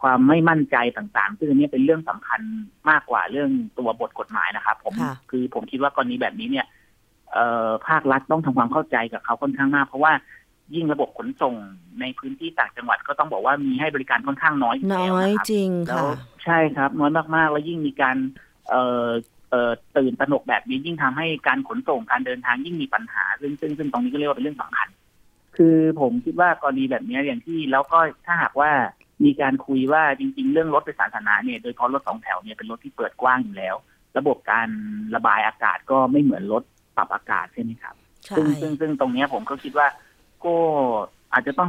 [0.00, 2.40] ความไม่มั่นใจต่างๆ ซึ่งอันนี้เป็นเรื่องสำคัญ
[2.90, 4.94] มากกว่าเรื่องตัวบทกฎหมายนะครับ ผม
[5.30, 6.66] คือผมคิดว่ากรณีแบบนี้เนี่ย
[7.88, 10.12] ภาครัฐต้องทำความเข้าใจกับเขาค่อนข้างมาก เพราะว่า
[10.74, 11.54] ยิ่งระบบขนส่ง
[12.00, 16.10] ในพื้นที่ต่างจังหวัดก็ต้องบอกว่ามีให้บริการค่อนข้างน้อยน้อยจริงค่ะ
[16.44, 18.16] ใช่ครับ น้อยมากๆ แล้วยิ่งมีการ
[18.68, 24.88] เเอ่อตื่นตระหนกแบบนี้ยิ่งทำให้การขนส่งการเดินทางยิ่งมีปัญหา ซึ่งซึ่งซึ่งตรงนี้ก็เรียกว่าเป็นเรื่องสำคัญ
[25.56, 28.70] คือผมคิดว่ากรณีแบบนี้อย่างที่แล้วก็ถ้าหากว่า
[29.24, 33.74] มีการคุยว่าจริง ๆ เรื่องรถโดยสารสาธารณะเนี่ยโดยเฉพาะรถสองแถวเนี่ยเป็นรถที่เปิดกว้างอยู่แล้ว
[34.18, 34.68] ระบบการ
[35.14, 36.62] ระบายอากาศก็ไม่เหมือนรถ
[36.96, 37.94] ปรับอากาศใช่ไหมครับ
[38.36, 39.86] ซึ่งซึ่งซึ่งตรงนี้ผมก็คิดว่า
[40.44, 40.56] ก็
[41.32, 41.68] อาจจะต้อง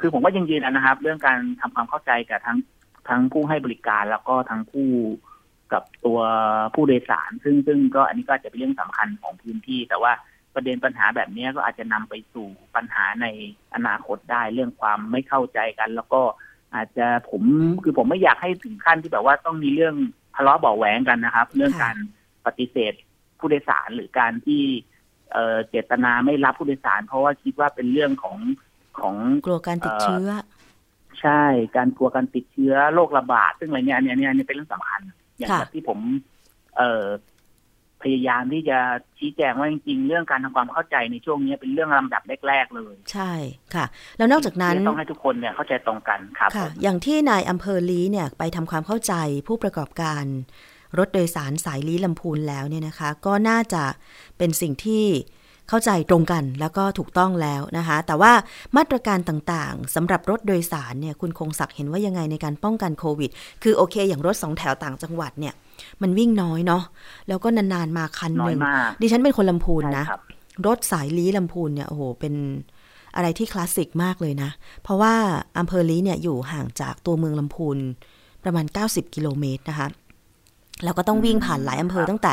[0.00, 2.58] คือผมว่ายังยืนนะครับ เรื่องการทำความเข้าใจกับทั้ง
[3.08, 4.88] ทั้งผู้ให้บริการแล้วก็ทั้งผู้
[5.72, 6.20] กับตัว
[6.74, 10.12] ผู้โดยสาร ซึ่งซึ่งก็อันนี้ก็จะเป็นเรื่องสำคัญของพื้นที่ แต่ว่า
[10.54, 13.26] ประเด็นปัญหาแบบนี้ก็อาจจะนำไปสู่ปัญหาใน
[13.74, 16.22] อนาคตได้เรื่องความไม่เข้าใจกัน แล้วก็
[16.74, 17.42] อาจจะผม
[17.82, 19.94] คือผมไม่อยากให้ถึงขั้นที่แบบว่าต้องมีเรื่อง
[20.36, 21.96] ทะเลาะเบาแหวงกันนะครับ เรื่องการ
[22.46, 22.92] ปฏิเสธ
[23.38, 24.62] ผู้โดยสารหรือการที่
[25.32, 28.36] เเจตนาไม่รับผู้โดยสาร เพราะว่าคิดว่าเป็นเรื่องของ
[29.00, 29.14] ของ
[29.46, 30.28] กลัวการติดเชื้อ
[31.20, 31.42] ใช่
[31.76, 35.00] การกลัวการติดเชื้อโรคระบาด ซึ่งอะไรเนี้ยเนี่ยเนี่ยเป็นเรื่องสำคัญ
[35.38, 35.98] อย่างแบบที่ผม
[36.76, 37.04] เอ่อ
[38.02, 38.78] พยายามที่จะ
[39.18, 43.32] ชี้แจงว่าจริงๆ เรื่องการทำความเข้าใจในช่วงนี้เป็นเรื่องลำดับแรกๆเลย ใช่
[43.74, 43.86] ค่ะ
[44.18, 49.14] แล้วนอกจากนั้นต้องให้ทุกคนเนี่ยเข้าใจตรงกันครับค่ะ อย่างที่นายอำเภอลีเนี่ยไปทำความเข้าใจ
[49.48, 50.24] ผู้ประกอบการ
[50.98, 53.82] รถโดยสารสายลีลำพูนแล้วเนี่ยนะคะ ก็น่าจะ
[54.38, 55.04] เป็นสิ่งที่
[55.68, 58.32] เข้าใจตรงกันแล้วก็ถูกต้องแล้วนะคะ แต่ว่า
[58.76, 63.30] มาตรการต่างๆสำหรับรถโดยสารเนี่ยคุณคงศักดิ์เห็นว่ายังไงในการป้องกันโควิด
[63.62, 65.54] คือโอเค อย่างรถสองแถวต่างจังหวัดเนี่ย
[66.02, 66.82] มันวิ่งน้อยเนาะ
[67.28, 68.58] แล้วก็นานๆมาคันหนึ่ง
[69.00, 70.04] ดิฉันเป็นคนลำพูนนะ
[70.66, 72.34] รถสายลี้ลำพูนเนี่ยโอ้โหเป็น
[73.16, 74.50] อะไรที่คลาสสิกมากเลยนะ
[74.82, 75.14] เพราะว่า
[75.58, 77.78] อำเภอลี้เนี่ยอยู่ห่างจากตัวเมืองลำพูน
[78.44, 79.88] ประมาณ 90 กิโลเมตรนะคะ
[80.84, 82.32] แล้วก็ต้องวิ่งผ่านหลายอำเภอตั้งแต่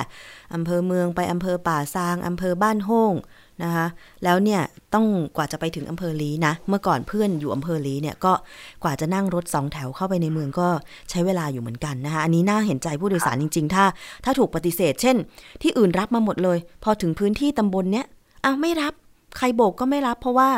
[0.54, 3.14] อำเภอเมืองไปอำเภอป่าซางอำเภอบ้านโฮ่ง
[3.64, 3.88] นะคะ
[4.24, 4.62] แล้วเนี่ย
[4.94, 8.34] ต้องกว่าจะไปถึงอำเภอลีนะ เมื่อก่อนเพื่อนอยู่อำเภอลีเนี่ยก็
[8.84, 10.68] กว่าจะนั่งรถสองแถวเข้าไปในเมืองก็
[11.10, 13.86] ใช้เวลาอยู่เหมือนกันนะคะอันนี้น่าเห็นใจผู้โดยสารจริง ๆ ถ้า
[14.26, 15.16] ถ้าถูกปฏิเสธ เช่น
[15.62, 18.06] ที่อื่นรับมาหมดเลย พอถึงพื้นที่ตำบลเนี้ย
[18.44, 18.94] อ้าวไม่รับ
[19.38, 20.50] ใครโบกก็ไม่รับ เพราะว่า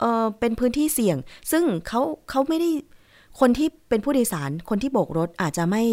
[0.00, 1.16] เออเป็นพื้นที่เสี่ยง
[1.50, 2.70] ซึ่งเขาเขาไม่ได้
[3.40, 5.84] คนที่เป็นผู้โดยสารคนที่โบกรถอาจจะไม่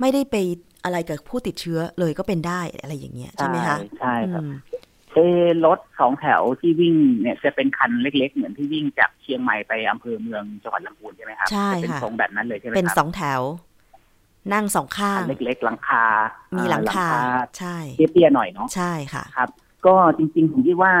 [0.00, 0.36] ไม่ได้ไป
[0.84, 4.52] อะไรกับผู้ติดเชื้อเลยก็เป็นได้อะไรอย่างเงี้ยใช่ไหมคะใช่ครับอืม
[5.14, 13.40] เออรถสองแถวที่วิ่งเนี่ยจะเป็นคันเล็ก ๆ เหมือนที่วิ่งจากเชียงใหม่ไปอำเภอเมืองจังหวัดลำพูนใช่ไหมครับใช่จะเป็นค่ะทรงแบบนั้นเลยใช่ไหมเป็นครับสองแถว
[14.52, 16.04] นั่งสองข้างคันเล็ก ๆ หลังคา
[16.56, 17.08] มีมีหลังคา
[17.58, 19.50] ใช่เตี้ยๆหน่อยเนาะใช่ค่ะครับ
[19.86, 20.94] ก็จริง ๆ ผมคิดว่า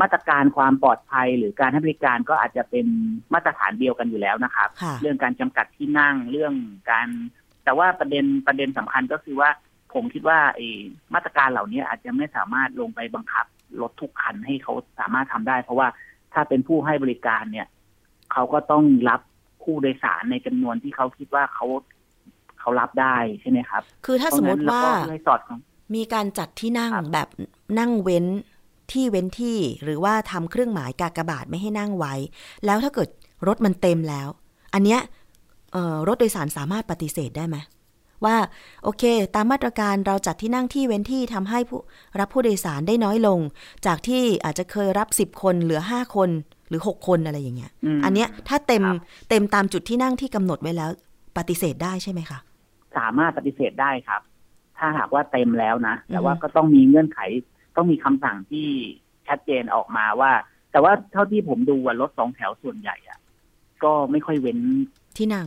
[0.00, 2.86] มาตรการความปลอดภัยหรือการให้บริการก็อาจจะเป็น
[3.34, 6.54] มาตรฐานเดียวกันอยู่แล้วนะครับค่ะเรื่องการจำกัดที่นั่งเรื่อง
[6.90, 7.08] การ
[7.64, 9.50] แต่ว่าประเด็นประเด็นสำคัญก็คือว่า
[9.94, 10.68] ผมคิดว่าไอ้
[11.14, 13.46] มาตรการเหล่านี้อาจจะไม่สามารถลงไปบังคับ
[13.80, 15.88] รถทุกคันให้เขาสามารถทำได้ เพราะว่า
[16.32, 17.66] ถ้าเป็นผู้ให้บริการเนี่ย
[18.32, 19.20] เขาก็ต้องรับ
[19.62, 21.66] ผู้โดยสารในจำนวนที่เขาคิดว่าเขา
[22.60, 25.58] เขารับได้ใช่ไหมครับ คือถ้าสมมติว่าเพระฉะนั้นเรก็เลยสอดของ
[25.94, 27.28] มีการจัดที่นั่งครับแบบ
[27.78, 28.26] นั่งเว้น
[28.92, 32.14] ที่เว้นที่หรือว่าทำเครื่องหมายกากบาทไม่ให้นั่งไว้
[32.66, 33.08] แล้วถ้าเกิด
[33.46, 34.28] รถมันเต็มแล้ว
[34.74, 35.23] อันเนี้ยเอ่อ
[36.08, 37.56] รถโดยสารสามารถปฏิเสธได้ไหม
[38.24, 38.36] ว่า
[38.84, 39.02] โอเค
[39.34, 41.80] ตามมาตรการเราจัดที่นั่งที่เว้นที่ทำให้ผู้
[42.20, 43.40] รับผู้โดยสารได้น้อยลง
[43.86, 46.30] จากที่อาจจะเคยรับ 10 คนเหลือ 5 คน
[46.68, 48.96] หรือ 6 คนอะไรอย่างเงี้ยมอันเนี้ยถ้าเต็มครับ
[49.28, 50.90] เต็มตามจุดที่นั่งที่กำหนดไว้แล้ว
[51.38, 52.38] ปฏิเสธได้ใช่ไหมคะ
[52.98, 54.20] สามารถปฏิเสธได้ครับ
[54.78, 57.18] ถ้าหากว่าเต็มแล้วนะ แต่อือฮึว่าก็ต้องมีเงื่อนไข
[57.76, 58.68] ต้องมีคำสั่งที่
[59.28, 60.32] ชัดเจนออกมาว่า
[60.72, 63.18] แต่ว่าเท่าที่ผมดูอะรถสองแถวส่วนใหญ่อะ
[63.84, 64.58] ก็ไม่ค่อยเว้น
[65.18, 65.46] ที่นั่ง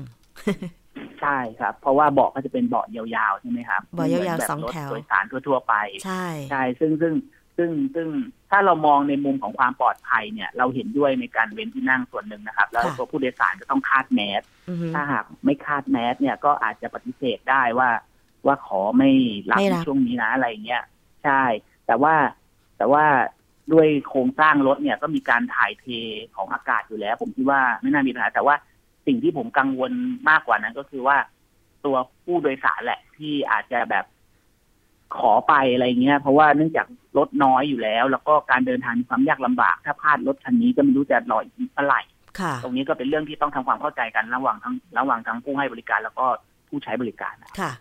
[1.21, 5.73] ใช่ครับ เพราะว่าเบาะก็จะเป็นเบาะยาวๆใช่ไหมครับเบาะยาวๆไม่หมืนบบสองแถวรถโดยสารทั่วๆไป
[6.06, 7.13] ใช่ใช่ซึ่งซึ่ง
[7.58, 8.08] ซึ่งซึ่ง
[8.52, 17.89] ถ้าเรามองในมุมของความปลอดภัยเนี่ย เราเห็นด้วยในการเว้นที่นั่งส่วนหนึ่งนะครับ แล้วตัวผู้โดยสารก็ต้องคาดแมสอือฮึถ้าหากไม่คาดแมสเนี่ยก็อาจจะปฏิเสธได้ว่า
[18.45, 19.12] ว่าขอไม่
[19.52, 20.84] รับไม่ในรับช่วงนี้นะอะไรเงี้ย
[21.23, 21.43] ใช่
[21.88, 22.15] แต่ว่า
[22.78, 23.06] แต่ว่า
[23.73, 25.86] ด้วยโครงสร้างรถเนี่ยก็มีการถ่ายเท
[26.36, 28.56] ของอากาศอยู่แล้ว ผมคิดว่าไม่น่ามีปัญหาแต่ว่า
[29.08, 29.91] สิ่งที่ผมกังวล
[30.30, 31.17] มากกว่านั้นก็คือว่า
[31.86, 34.06] ตัวผู้โดยสารแหละ ที่อาจจะแบบ
[35.17, 42.02] ขอไปอะไรเงี้ย เพราะว่าเนื่องจากรถน้อยอยู่แล้ว แล้วก็การเดินทางมีความยากลำบาก ถ้าพลาดรถคันนี้ก็ไม่รู้จะรออีกเมื่อไหร่
[42.39, 46.26] ค่ะตรงนี้ก็เป็นเรื่องที่ต้องทำความเข้าใจกันระหว่างทั้งระหว่างทั้งผู้ให้บริการแล้วก็
[46.67, 47.72] ผู้ใช้บริการนะค่ะ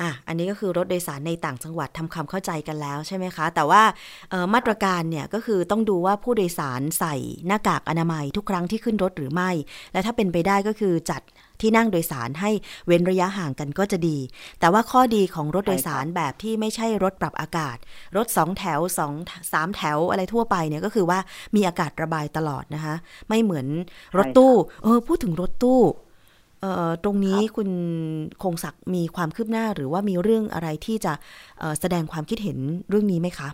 [0.00, 3.82] อะอันนี้ก็คือรถโดยสารในต่างจังหวัดทำความเข้าใจกันแล้วใช่ไหมคะ แต่ว่า
[4.30, 7.14] เอ่อมาตรการเนี่ยก็คือต้องดูว่าผู้โดยสารใส่
[7.46, 9.50] หน้ากากอนามัยทุกครั้งที่ขึ้นรถหรือไม่
[9.92, 11.22] และถ้าเป็นไปได้ก็คือจัด
[11.60, 12.50] ที่นั่งโดยสารให้
[12.86, 14.18] เว้นระยะห่างกันก็จะดี
[14.60, 17.76] แต่ว่าข้อดีของรถโดยสารแบบที่ไม่ใช่รถปรับอากาศ
[18.16, 19.12] รถสองแถวสอง
[19.52, 21.18] สามแถวอะไรทั่วไปเนี่ยก็คือว่า
[21.54, 22.94] มีอากาศระบายตลอดนะคะ
[23.28, 23.66] ไม่เหมือน
[24.16, 26.11] รถตู้ เออพูดถึงรถตู้เอ่อ
[27.04, 27.68] ตรงนี้คุณ
[28.42, 31.12] คงศักดิ์มีความคืบหน้าหรือว่ามีเรื่องอะไรที่จะ
[31.58, 33.48] เอ่อแสดงความคิดเห็นเรื่องนี้ไหมคะ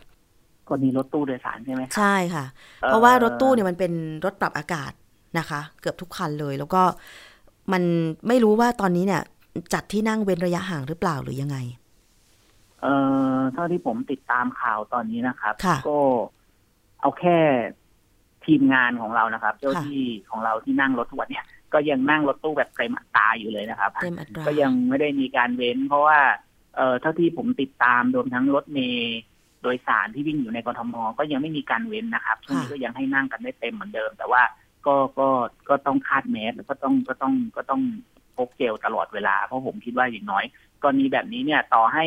[0.68, 2.44] กรณีรถตู้โดยสารใช่ไหมครับใช่ค่ะ
[2.80, 3.92] เพราะว่ารถตู้เนี่ยมันเป็น
[4.24, 4.92] รถปรับอากาศ
[5.38, 6.82] นะคะ เกือบทุกคันเลย แล้วก็
[7.72, 7.82] มัน
[8.28, 9.22] ไม่รู้ว่าตอนนี้เนี่ย
[9.74, 11.56] จัดที่นั่งเว้นระยะห่างหรือเปล่าหรือยังไง
[12.82, 12.94] เอ่
[13.36, 15.98] อเท่าที่ผมติดตามข่าวตอนนี้นะครับค่ะก็
[17.00, 17.38] เอาแค่
[18.44, 26.18] ทีมงานของเรานะครับ เจ้าค่ะที่ของเราที่นั่งรถทุกวันเนี่ย ก็ยังนั่งรถตู้แบบเต็มอัตราอยู่เลยนะครับ เต็มอัตราก็ยังไม่ได้มีการเว้น เพราะว่า
[26.76, 29.18] เอ่อเท่าที่ผมติดตามรวมทั้งรถเมล์
[29.62, 34.42] โดยสารที่วิ่งอยู่ในกรทมก็ยังไม่มีการเว้นนะครับช่วงนี้ก็ยังให้นั่งกันได้เต็มเหมือนเดิม แต่ว่า
[34.86, 35.28] ก็ก็
[35.68, 37.82] ก็ต้องคาดแมสแล้วก็ต้องก็ต้องก็ต้อง
[38.36, 40.44] พกเจลตลอดเวลา เพราะผมคิดว่าอย่างน้อย
[40.82, 42.06] กรณีแบบนี้เนี่ยต่อให้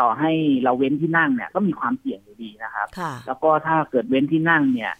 [0.00, 0.32] ต่อให้
[0.64, 4.92] เราเว้นที่นั่งเนี่ย ก็มีความเสี่ยงอยู่ดีนะครับค่ะแล้วก็ถ้าเกิดเว้นที่นั่งเนี่ย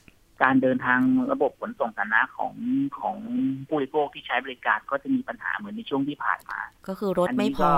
[0.42, 1.00] การเดินทาง
[1.32, 2.54] ระบบขนส่งสาธารณะของ
[3.00, 3.16] ของ
[3.66, 7.72] ผู้บริโภคที่ใช้บริการก็จะมีปัญหาเหมือนในช่วงที่ผ่านมา ก็คือรถไม่พอ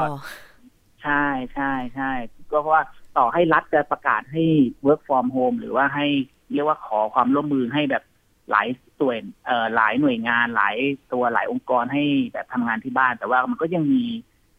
[1.02, 2.12] ใช่ใช่ใช่
[2.50, 2.84] ก็เพราะว่า
[3.16, 4.44] ต่อให้รัฐจะประกาศให้
[4.86, 6.06] work from home หรือว่าให้
[6.52, 8.04] เรียกว่าขอความร่วมมือให้แบบ
[8.50, 8.68] หลาย
[9.00, 10.76] ส่วนเอ่อหลายหน่วยงานหลาย
[11.12, 14.04] ตัวหลายองค์กรให้แบบทำงานที่บ้าน แต่ว่ามันก็ยังมี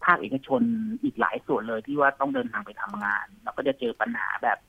[0.03, 0.61] ภาคเอกชน
[1.03, 4.68] อีกหลายส่วนเลยที่ว่าต้องเดินทางไปทำงานแล้วก็จะเจอปัญหาแบบเอ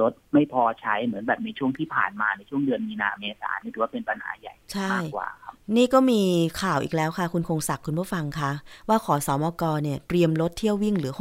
[0.00, 6.22] รถไม่พอใช้เหมือนแบบในช่วงที่ผ่านมาในช่วงเดือนมีนาเมษานี่ถือว่าเป็นปัญหาใหญ่ใช่มากกว่าครับนี่ก็มี
[6.62, 8.52] ข่าวอีกแล้วค่ะ คุณคงศักดิ์คุณผู้ฟังคะ
[8.88, 11.14] ว่าขอสอมกเนี่ยเตรียมลดเที่ยววิ่งเหลือ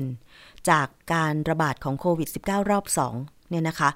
[0.00, 2.84] 60%จากการระบาดของโควิด -19 รอบ
[3.18, 3.90] 2 เนี่ยนะคะ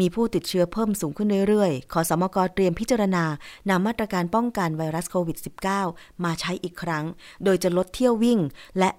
[0.00, 3.24] มีผู้ติดเชื้อเพิ่มสูงขึ้นเรื่อยๆขอสมกเตรียมพิจารณา
[3.70, 5.38] นำมาตรการป้องกันไวรัสโควิด
[5.80, 7.04] -19 มาใช้อีกครั้ง
[7.44, 8.38] โดยจะลดเที่ยววิ่ง
[8.78, 8.90] และ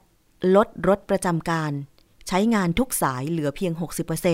[0.55, 1.71] ลดรถประจำการ
[2.29, 3.73] ใช้งานทุกสายเหลือเพียง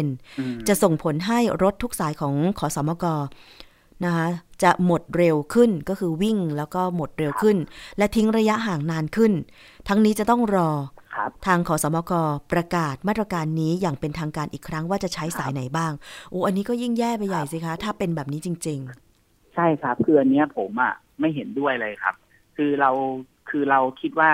[0.03, 3.05] 60%จะส่งผลให้รถทุกสายของขอสมก
[4.05, 4.27] นะคะ
[4.63, 7.57] จะหมดเร็วขึ้นก็คือวิ่งแล้วก็หมดเร็วขึ้น
[7.97, 9.33] และทิ้งระยะห่างนานขึ้น
[9.87, 10.69] ทั้งนี้จะต้องรอ
[11.15, 12.13] ครับทางขอสมก
[12.51, 15.91] ประกาศมาตรการนี้อย่างเป็นทางการอีกครั้งว่าจะใช้สายไหนบ้าง
[16.29, 18.81] โอ้อันนี้ก็ยิ่งแย่ไปใหญ่สิคะ ถ้าเป็นแบบนี้จริง
[19.57, 22.15] ใช่ครับคืออันเนี้ยผมอะไม่เห็นด้วยเลยครับ
[22.57, 22.91] คือเรา
[23.49, 24.31] คือเราคิดว่า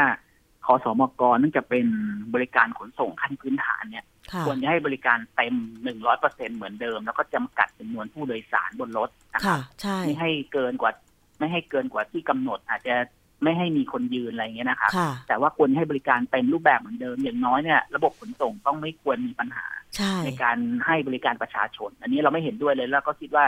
[0.66, 1.86] ขอสอมกเนื่องจากเป็น
[2.34, 10.92] บริการขนส่งขั้นพื้นฐานเนี่ยค่ะควรจะให้บริการเต็มหนึ่งร้อยเปอร์เซ็นเหมือนเดิม แล้วก็จำกัดจำนวนผู้โดยสารบนรถนะครัค่ะบใช่ไม่ให้เกินกว่า
[11.40, 12.96] ไม่ให้เกินกว่าที่กำหนด อาจจะ
[13.44, 23.46] ไม่ให้มีคนยืนอะไรเงี้ยนะครับค่ะแต่ว่าควรให้บริการเต็มรูปแบบเหมือนเดิม อย่างน้อยเนี่ยระบบขนส่งต้องไม่ควรมีปัญหาใช่ในการให้บริการประชาชน อันนี้เราไม่เห็นด้วยเลยแล้วก็คิดว่า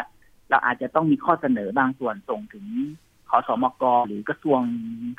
[0.49, 3.03] เราอาจจะต้องมีข้อเสนอบางส่วนส่งถึงขอ
[3.48, 4.60] สอมกหรือกระทรวง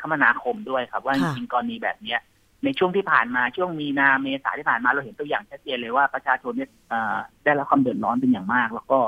[0.00, 2.20] คมนาคมด้วยครับ ว่าจค่ะริงๆกรณีแบบเนี้ย
[2.64, 9.00] ในช่วงที่ผ่านมาช่วงมีนาเมษาที่ผ่านมาเราเห็นตัวอย่างชัดเจนเลยว่าประชาชนเนี่ยเอ่อได้รับความเดือดร้อนเป็นอย่างมาก แล้วก็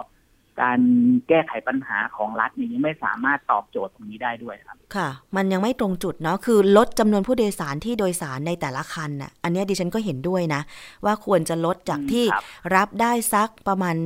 [0.63, 0.81] การ
[1.29, 10.63] แก้ไขปัญหาของรัฐเนี่ยยังไม่สามารถตอบโจทย์ตรงนี้ได้ด้วยครับ ค่ะ มันยังไม่ตรงจุดเนาะคือลดจำนวนผู้โดยสารที่โดยสารในแต่ละคันน่ะ อันเนี้ยดิฉันก็เห็นด้วยนะ
[11.05, 12.43] ว่าควรจะลดจากที่ครับ
[12.77, 13.97] รับได้สักประมาณ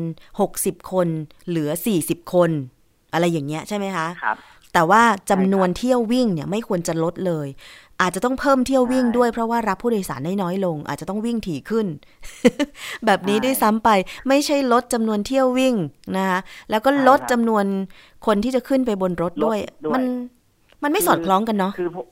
[0.41, 1.09] 60 คน
[1.49, 1.71] เหลือ
[2.03, 2.51] 40 คน
[3.13, 4.37] อะไรอย่างเงี้ยใช่ไหมคะครับ
[4.73, 7.49] แต่ว่าจำนวนเที่ยววิ่งเนี่ยไม่ควรจะลดเลย
[8.01, 11.87] อาจจะต้องเพิ่มเที่ยววิ่งใช่ด้วยเพราะว่ารับผู้โดยสารได้น้อยลง อาจจะต้องวิ่งถี่ขึ้น
[13.07, 13.91] แบบนี้ใช่ด้วยซ้ำไป
[14.29, 15.75] ไม่ใช่ลดจำนวนเที่ยววิ่ง
[16.17, 17.65] นะคะแล้วก็ใช่ลดครับจำนวน
[18.27, 20.03] คนที่จะขึ้นไปบนรถด้วยลดด้วย มัน
[20.83, 22.07] มันไม่สอดคล้องกันเนาะคือผม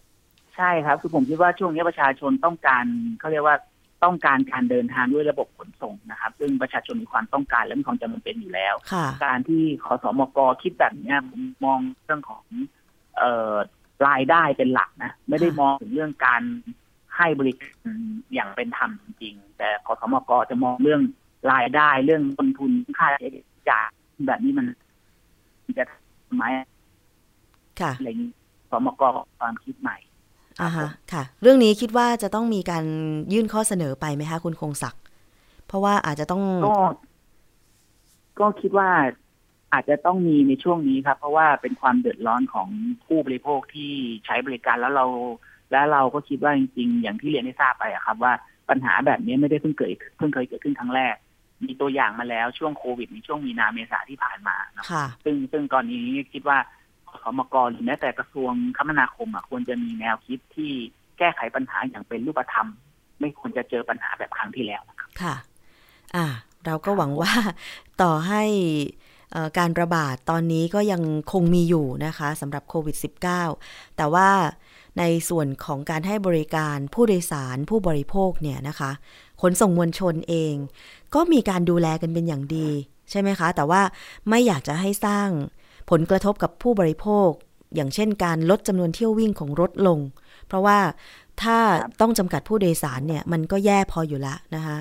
[0.56, 2.84] ใช่ครับ คือผมคิดว่าช่วงนี้ประชาชนต้องการ
[3.18, 3.56] เขาเรียกว่า
[4.04, 12.44] ต้องการการเดินทางด้วยระบบขนส่งนะครับ ซึ่งประชาชนมีความต้องการและมีความจำเป็นอยู่แล้วค่ะการที่ขอสมกคิดแบบเนี้ยผมมองเรื่องของ
[13.16, 13.54] เอ่อ
[14.08, 16.42] รายได้เป็นหลักนะ ไม่ได้ค่ะมองถึงเรื่องการ
[17.16, 17.98] ให้บริการ
[18.34, 21.02] อย่างเป็นธรรมจริงๆแต่ขอสมกจะมองเรื่อง
[21.52, 23.28] รายได้เรื่องต้นทุนค่าใช้
[23.70, 23.88] จ่าย
[24.26, 24.66] แบบนี้มัน
[25.78, 25.84] จะ
[26.28, 26.44] ทำไม
[27.80, 28.30] ค่ะอะไรอย่างนี้
[28.70, 29.02] สมก
[29.38, 29.96] ความคิดใหม่
[30.62, 32.84] อ่าฮะค่ะ เรื่องนี้คิดว่าจะต้องมีการ
[33.32, 35.02] ยื่นข้อเสนอไปไหมคะ คุณคงศักดิ์
[35.66, 36.78] เพราะว่าอาจจะต้องก็
[38.40, 38.90] ก็คิดว่า
[39.72, 42.68] อาจจะต้องมีในช่วงนี้ครับ เพราะว่าเป็นความเดือดร้อนของ
[43.04, 43.92] ผู้บริโภคที่
[44.26, 45.06] ใช้บริการแล้วเรา
[45.70, 48.32] แล้วเราก็คิดว่าจริง ๆ อย่างที่เรียนได้ทราบไปอะครับ ว่า
[48.68, 51.14] ปัญหาแบบนี้ไม่ได้เพิ่งเกิดเพิ่งเคยเกิดขึ้นครั้งแรก
[51.64, 56.58] มีตัวอย่างมาแล้วช่วงโควิดในช่วงมีนาเมษาที่ผ่านมาเนอะค่ะ ซึ่งซึ่งตอนนี้คิดว่า
[57.22, 60.72] ขอมกหรือแม้แต่กระทรวงคมนาคมอะควรจะมีแนวคิดที่
[61.18, 62.68] แก้ไขปัญหาอย่างเป็นรูปธรรม
[63.20, 65.34] ไม่ควรจะเจอปัญหาแบบครั้งที่แล้วนะครับค่ะ
[66.16, 66.26] อ่า
[66.66, 67.32] เราก็หวังว่า
[68.02, 68.42] ต่อให้
[69.34, 72.96] อ่อการระบาดตอนนี้ก็ยังคงมีอยู่นะคะสำหรับโควิด
[73.46, 74.28] -19 แต่ว่า
[74.98, 78.90] ในส่วนของการให้บริการผู้โดยสารผู้บริโภคเนี่ยนะคะ
[79.42, 80.54] ขนส่งมวลชนเอง
[81.14, 82.68] ก็มีการดูแลกันเป็นอย่างดี
[83.10, 83.82] ใช่ไหมคะ แต่ว่า
[84.28, 85.28] ไม่อยากจะให้สร้าง
[85.90, 87.30] ผลกระทบกับผู้บริโภค
[87.74, 89.98] อย่างเช่นการลดจำนวนเที่ยววิ่งของรถลง
[90.46, 90.78] เพราะว่า
[91.42, 94.78] ถ้าครับต้องจำกัดผู้โดยสารเนี่ยมันก็แย่พออยู่แล้วนะคะ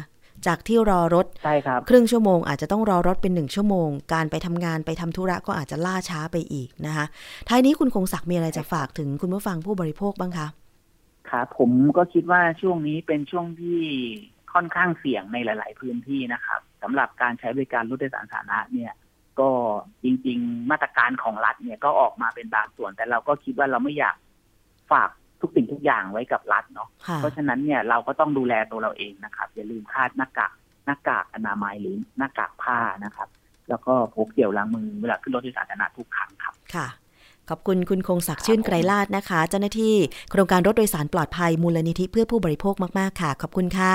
[0.48, 7.06] จากที่รอรถใช่ครับครึ่งชั่วโมงอาจจะต้องรอรถเป็นหนึ่งชั่วโมง การไปทำงานไปทำธุระก็อาจจะล่าช้าไปอีกนะคะ
[7.48, 10.48] ท้ายนี้คุณคงศักดิ์มีอะไรจะฝากถึงคุณผู้ฟังผู้บริโภคบ้างคะ
[11.30, 13.80] ครับผมก็คิดว่าช่วงนี้เป็นช่วงที่
[14.54, 18.94] ค่อนข้างเสี่ยงในหลาย ๆ พื้นที่นะครับสำหรับการใช้บริการรถโดยสารสาธารณะเนี่ย
[19.40, 19.50] ก็
[20.04, 24.16] จริง ๆ มาตรการของรัฐเนี่ยก็ออกมาเป็นบางส่วน แต่เราก็คิดว่าเราไม่อยาก
[24.92, 25.10] ฝาก
[25.42, 30.54] ทุกสิ่งทุกอย่างไว้กับรัฐเนาะค่ะเพราะฉะนั้นเนี่ยเราก็ต้องดูแลตัวเราเองนะครับอย่าลืมคาดหน้ากาก
[30.86, 33.30] หน้ากากอนามัยหรือหน้ากากผ้านะครับ
[33.70, 36.88] แล้วก็พกเจลล้างมือเวลาขึ้นรถโดยสารสาธารณะทุกครั้งครับค่ะ
[37.50, 39.96] ขอบคุณคุณคงศักดิ์ชื่นไกรลาดนะคะ เจ้าหน้าที่
[40.32, 43.94] โครงการรถโดยสารปลอดภัยมูลนิธิเพื่อผู้บริโภคมาก ๆ ค่ะ ขอบคุณค่ะ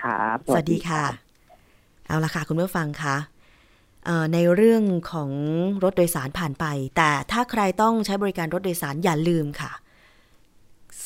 [0.00, 1.02] ครับ สวัสดีค่ะ
[2.06, 3.37] เอาละค่ะ คุณผู้ฟังคะเอ่อ
[4.32, 5.30] ในเรื่องของ
[5.82, 6.64] รถโดยสารผ่านไป
[6.96, 9.72] แต่ถ้าใครต้องใช้บริการรถโดยสารอย่าลืมค่ะ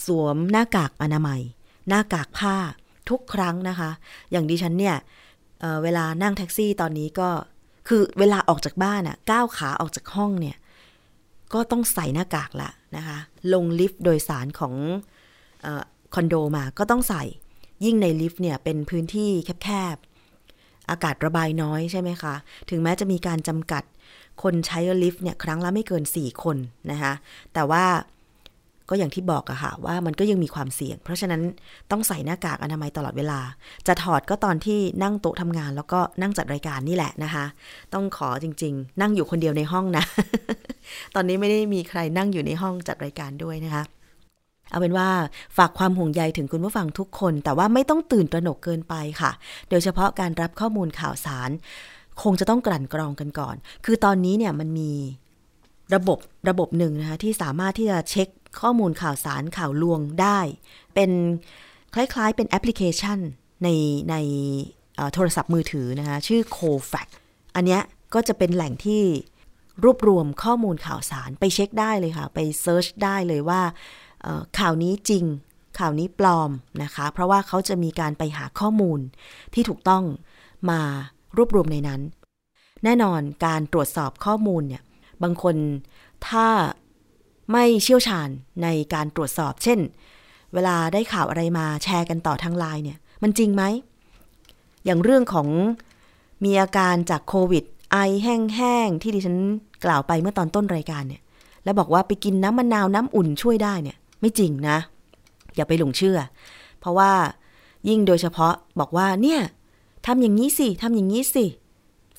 [0.04, 1.40] สวมหน้ากากอนามัย
[1.88, 2.56] หน้ากากผ้า
[3.10, 3.90] ทุกครั้งนะคะ
[4.30, 4.96] อย่างดิฉันเนี่ย
[5.60, 7.28] เเวลานั่งแท็กซี่ตอนนี้ก็
[7.88, 10.56] คือเวลาออกจากบ้านอะก้าวขาออกจากห้องเนี่ย
[11.52, 13.18] ก็ต้องใส่หน้ากากละนะคะ
[13.52, 14.74] ลงลิฟต์โดยสารของ
[15.66, 15.82] ออ
[16.14, 17.22] คอนโดมาก็ต้องใส่
[17.84, 19.30] ยิ่งในลิฟต์เนี่ยเป็นพื้นที่
[19.64, 20.11] แคบๆ
[20.92, 22.34] อากาศระบายน้อยใช่ไหมคะ
[22.70, 23.82] ถึงแม้จะมีการจำกัด
[24.42, 26.56] คนใช้ลิฟต์เนี่ยครั้งละไม่เกิน 4 คน
[26.90, 27.12] นะคะ
[27.54, 27.84] แต่ว่า
[28.90, 31.42] ก็อย่างที่บอกอะค่ะว่ามันก็ยังมีความเสี่ยง เพราะฉะนั้น
[31.90, 33.40] ต้องใส่หน้ากากอนามัยตลอดเวลา
[33.86, 37.44] จะถอดก็ตอนที่นั่งโต๊ะทำงาน แล้วก็นั่งจัดรายการนี่แหละนะคะ
[37.94, 40.04] ต้องขอจริง ๆ นั่งอยู่คนเดียวในห้องนะ
[41.14, 43.82] ตอนนี้ไม่ได้มีใครนั่งอยู่ในห้องจัดรายการด้วยนะคะ
[44.72, 45.08] เอาเป็นว่า
[45.56, 49.32] ฝากความห่วงใยถึงคุณผู้ฟังทุกคน แต่ว่าไม่ต้องตื่นตระหนกเกินไปค่ะ
[49.70, 51.50] โดยเฉพาะการรับข้อมูลข่าวสาร
[52.22, 54.92] คงจะต้องกลั่นกรองกันก่อน คือตอนนี้เนี่ยมันมี
[55.94, 58.28] ระบบระบบหนึ่งนะคะที่สามารถที่จะเช็ค
[58.60, 60.38] ข้อมูลข่าวสารข่าวลวงได้
[60.94, 61.10] เป็น
[61.94, 63.18] คล้ายๆเป็นแอปพลิเคชัน
[63.62, 63.68] ใน
[64.10, 64.16] ใน
[65.14, 67.06] โทรศัพท์มือถือนะคะชื่อ Cofax
[67.54, 67.82] อันเนี้ย
[68.14, 69.02] ก็จะเป็นแหล่งที่
[69.84, 73.62] รวบรวมข้อมูลข่าวสารไปเช็คได้เลยค่ะ ไปเซิร์ชได้เลยว่า
[74.58, 75.24] ข่าวนี้จริง
[75.78, 76.50] ข่าวนี้ปลอม
[76.82, 79.00] นะคะ เพราะว่าเขาจะมีการไปหาข้อมูล
[79.54, 80.04] ที่ถูกต้อง
[80.70, 80.80] มา
[81.36, 82.00] รวบรวมในนั้น
[82.84, 84.82] แน่นอนการตรวจสอบข้อมูลเนี่ย
[85.22, 85.56] บางคน
[86.28, 86.48] ถ้า
[87.52, 88.28] ไม่เชี่ยวชาญ
[88.62, 89.78] ในการตรวจสอบ เช่น
[90.54, 93.62] เวลาได้ข่าวอะไรมาแชร์กันต่อทางไลน์เนี่ย มันจริงไหม
[94.84, 95.48] อย่างเรื่องของ
[96.44, 99.38] มีอาการจากโควิด ไอแห้งๆ ที่ดิฉัน
[99.84, 101.22] กล่าวไปเมื่อตอนต้นรายการเนี่ย
[101.64, 104.78] แล้วบอกว่าไปกินน้ำมะนาวน้ำอุ่นช่วยได้เนี่ย ไม่จริงนะ
[105.56, 106.18] อย่าไปหลงเชื่อ
[106.80, 107.12] เพราะว่า
[107.88, 109.40] ยิ่งโดยเฉพาะบอกว่าเนี่ย
[110.06, 111.46] ทำอย่างนี้สิทำอย่างนี้สิ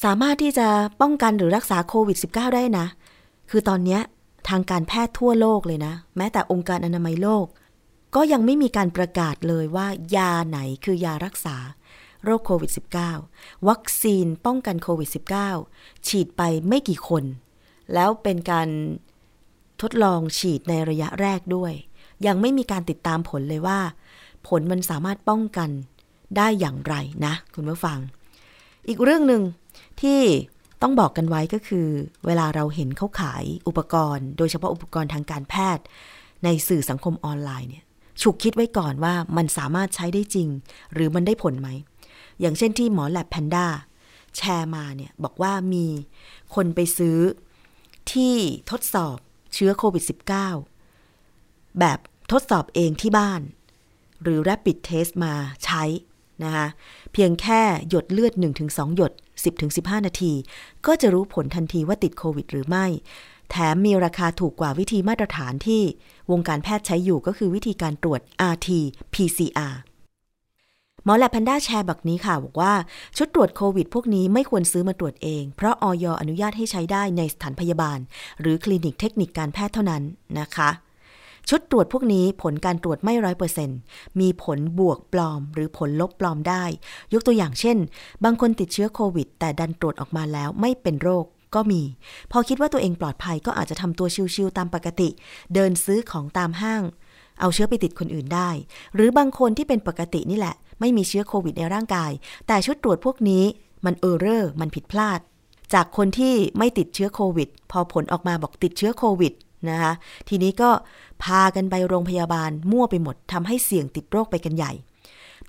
[0.03, 0.67] สามารถที่จะ
[1.01, 2.85] ป้องกันหรือรักษาโควิด -19 ได้นะ
[3.49, 3.99] คือตอนนี้
[4.49, 7.45] ทางการแพทย์ทั่วโลกเลยนะ แม้แต่องค์การอนามัยโลก
[8.15, 11.55] ก็ยังไม่มีการประกาศเลยว่ายาไหนคือยารักษา
[12.23, 12.71] โรคโควิด
[13.19, 15.09] -19 วัคซีนป้องกันโควิด
[15.57, 17.23] -19 ฉีดไปไม่กี่คน
[17.93, 18.69] แล้วเป็นการ
[19.81, 21.73] ทดลองฉีดในระยะแรกด้วย
[22.27, 23.79] ยังไม่มีการติดตามผลเลยว่า
[24.47, 25.69] ผลมันสามารถป้องกัน
[26.37, 27.99] ได้อย่างไรนะ คุณผู้ฟัง
[28.87, 29.41] อีกเรื่องหนึ่ง
[30.01, 30.21] ที่
[30.81, 31.87] ต้องบอกกันไว้ก็คือ
[32.25, 35.83] เวลาเราเห็นเขาขายอุปกรณ์ โดยเฉพาะอุปกรณ์ทางการแพทย์
[36.43, 37.83] ในสื่อสังคมออนไลน์เนี่ย
[38.21, 40.49] ฉุกคิดไว้ก่อนว่ามันสามารถใช้ได้จริง
[40.93, 41.69] หรือมันได้ผลไหม
[42.39, 43.65] อย่างเช่นที่หมอแลบแพนด้า
[44.37, 45.85] แชร์มาเนี่ยบอกว่ามี
[46.55, 47.17] คนไปซื้อ
[48.11, 48.35] ที่
[48.71, 49.17] ทดสอบ
[49.53, 50.03] เชื้อโควิด
[50.89, 51.99] -19 แบบ
[52.31, 53.41] ทดสอบเองที่บ้าน
[54.21, 55.33] หรือ Rapid Test มา
[55.65, 55.83] ใช้
[56.43, 56.67] นะคะ
[57.13, 58.33] เพียงแค่หยดเลือด
[58.65, 59.11] 1-2 หยด
[59.59, 60.33] 10-15 นาที
[60.85, 62.85] ก็จะรู้ผลทันทีว่าติดโควิดหรือไม่
[63.51, 65.81] แถมมีราคาถูกกว่าวิธีมาตรฐานที่
[66.31, 68.21] วงการแพทย์ใช้อยู่ก็คือวิธีการตรวจ
[68.53, 68.69] RT
[69.13, 69.73] PCR
[71.03, 72.73] หมอแลบแพนด้าแชร์แบบนี้ค่ะ บอกว่า
[73.17, 77.99] ชุดตรวจโควิดพวกนี้ไม่ควรซื้อมาตรวจเอง เพราะออยอนุญาตให้ใช้ได้ในสถานพยาบาล
[78.41, 80.03] หรือคลินิกเทคนิคการแพทย์เท่านั้น
[80.39, 80.69] นะคะ
[81.49, 83.77] ชุดตรวจพวกนี้ผลการตรวจไม่ร้อยเปอร์เซ็นต์
[84.19, 86.63] มีผลบวกปลอม หรือผลลบปลอมได้
[87.13, 87.77] ยกตัวอย่างเช่น
[88.23, 91.25] บางคนติดเชื้อโควิด แต่ดันตรวจออกมาแล้วไม่เป็นโรค
[91.55, 91.81] ก็มี
[92.31, 95.09] พอคิดว่าตัวเองปลอดภัยก็อาจจะทำตัวชิวๆตามปกติ
[95.53, 96.83] เดินซื้อของตามห้าง
[97.39, 98.49] เอาเชื้อไปติดคนอื่นได้
[98.95, 102.11] หรือบางคนที่เป็นปกตินี่แหละ ไม่มีเชื้อโควิดในร่างกาย
[102.47, 103.43] แต่ชุดตรวจพวกนี้
[103.85, 105.19] มัน error มันผิดพลาด
[105.73, 109.33] จากคนที่ไม่ติดเชื้อโควิด พอผลออกมาบอกติดเชื้อโควิด
[109.69, 109.93] นะคะ
[110.29, 110.69] ทีนี้ก็
[111.23, 114.71] พากันไปโรงพยาบาลมั่วไปหมดทำให้เสี่ยงติดโรคไปกันใหญ่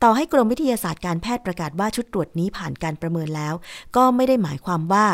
[0.03, 3.55] ต่อให้กรมวิทยาศาสตร์การแพทย์ประกาศว่าชุดตรวจนี้ผ่านการประเมินแล้ว
[3.97, 5.07] ก็ไม่ได้หมายความว่า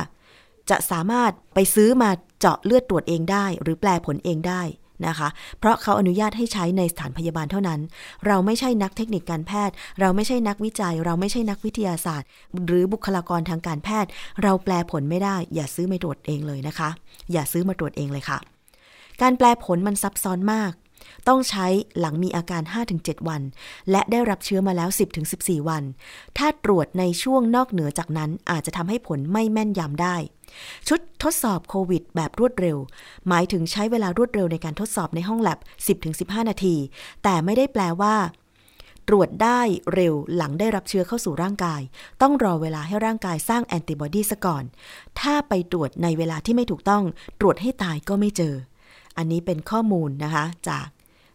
[0.70, 4.62] จะสามารถไปซื้อมาเจาะเลือดตรวจเองได้ หรือแปลผลเองได้
[5.06, 7.80] นะคะ เพราะเขาอนุญาตให้ใช้ในสถานพยาบาลเท่านั้น
[8.26, 12.28] เราไม่ใช่นักเทคนิคการแพทย์ เราไม่ใช่นักวิจัย เราไม่ใช่นักวิทยาศาสตร์
[12.66, 14.10] หรือบุคลากรทางการแพทย์
[14.42, 16.88] เราแปลผลไม่ได้ อย่าซื้อมาตรวจเองเลยนะคะ
[17.32, 18.38] อย่าซื้อมาตรวจเองเลยค่ะ
[19.22, 20.72] การแปลผลมันซับซ้อนมาก
[21.28, 21.66] ต้องใช้
[21.98, 22.62] หลังมีอาการ
[22.96, 23.42] 5-7 วัน
[23.90, 24.88] และได้รับเชื้อมาแล้ว
[25.28, 25.82] 10-14 วัน
[26.38, 30.16] ถ้าตรวจในช่วงนอกเหนือจากนั้นอาจจะทำให้ผลไม่แม่นยำได้
[30.88, 32.76] ชุดทดสอบโควิดแบบรวดเร็ว
[33.28, 35.58] หมายถึงใช้เวลารวดเร็วในการทดสอบในห้องแลบ
[36.40, 36.76] 10-15 นาที
[37.22, 38.16] แต่ไม่ได้แปลว่า
[39.08, 39.60] ตรวจได้
[39.94, 41.80] เร็วหลังได้รับเชื้อเข้าสู่ร่างกาย
[42.22, 44.64] ต้องรอเวลาให้ร่างกายสร้างแอนติบอดีซะก่อน
[45.20, 47.02] ถ้าไปตรวจในเวลาที่ไม่ถูกต้อง
[47.40, 48.54] ตรวจให้ตายก็ไม่เจอ
[49.16, 50.86] อันนี้เป็นข้อมูลนะคะจาก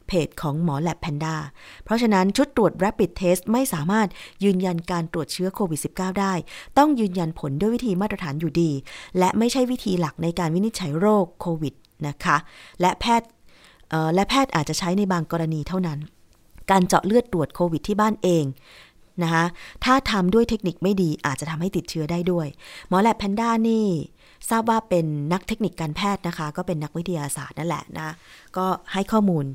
[0.07, 1.35] เพจของหมอแลบแพนด้า
[1.83, 4.07] เพราะฉะนั้นชุดตรวจ Rapid Test ไม่สามารถ
[4.43, 6.33] ยืนยันการตรวจเชื้อโควิด -19 ได้
[6.77, 8.71] ต้องยืนยันผลด้วยวิธีมาตรฐานอยู่ดี
[9.19, 11.73] และไม่ใช่วิธีหลักในการวินิจฉัยโรคโควิด
[12.07, 12.37] นะคะ
[12.81, 13.29] และแพทย์
[14.15, 15.99] และแพทย์อาจจะใช้ในบางกรณีเท่านั้น
[16.71, 18.45] การเจาะเลือดตรวจโควิดที่บ้านเอง
[19.23, 19.45] นะคะ
[19.85, 22.47] ถ้าทำด้วยเทคนิคไม่ดีอาจจะทำให้ติดเชื้อได้ด้วย
[22.89, 23.87] หมอแลบแพนด้านี่
[24.49, 28.13] ทราบว่าเป็นนักเทคนิคการแพทย์นะคะ ก็เป็นนักวิทยาศาสตร์นั่นแหละนะ
[28.57, 29.45] ก็ให้ข้อมูล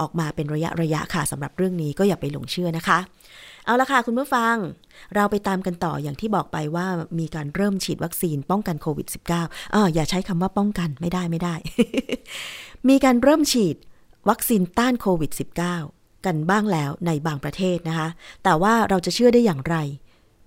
[0.00, 2.98] ออกมาเป็นระยะระยะค่ะสำหรับเรื่องนี้ก็อย่าไปหลงเชื่อนะคะ
[3.64, 4.56] เอาละค่ะคุณผู้ฟัง
[5.14, 6.86] เราไปตามกันต่ออย่างที่บอกไปว่า
[7.18, 9.06] มีการเริ่มฉีดวัคซีนป้องกันโควิด
[9.40, 11.54] -19 อ่าอย่าใช้คำว่าป้องกันไม่ได้ไม่ได้
[12.88, 13.76] มีการเริ่มฉีด
[14.28, 15.30] วัคซีนต้านโควิด
[15.78, 18.08] -19 กันบ้างแล้วในบางประเทศนะคะ
[18.44, 19.76] แต่ว่าเราจะเชื่อได้อย่างไร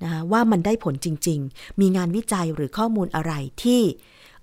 [0.04, 3.34] นะคะว่ามันได้ผลจริง ๆ มีงานวิจัยหรือข้อมูลอะไร
[3.64, 3.82] ที่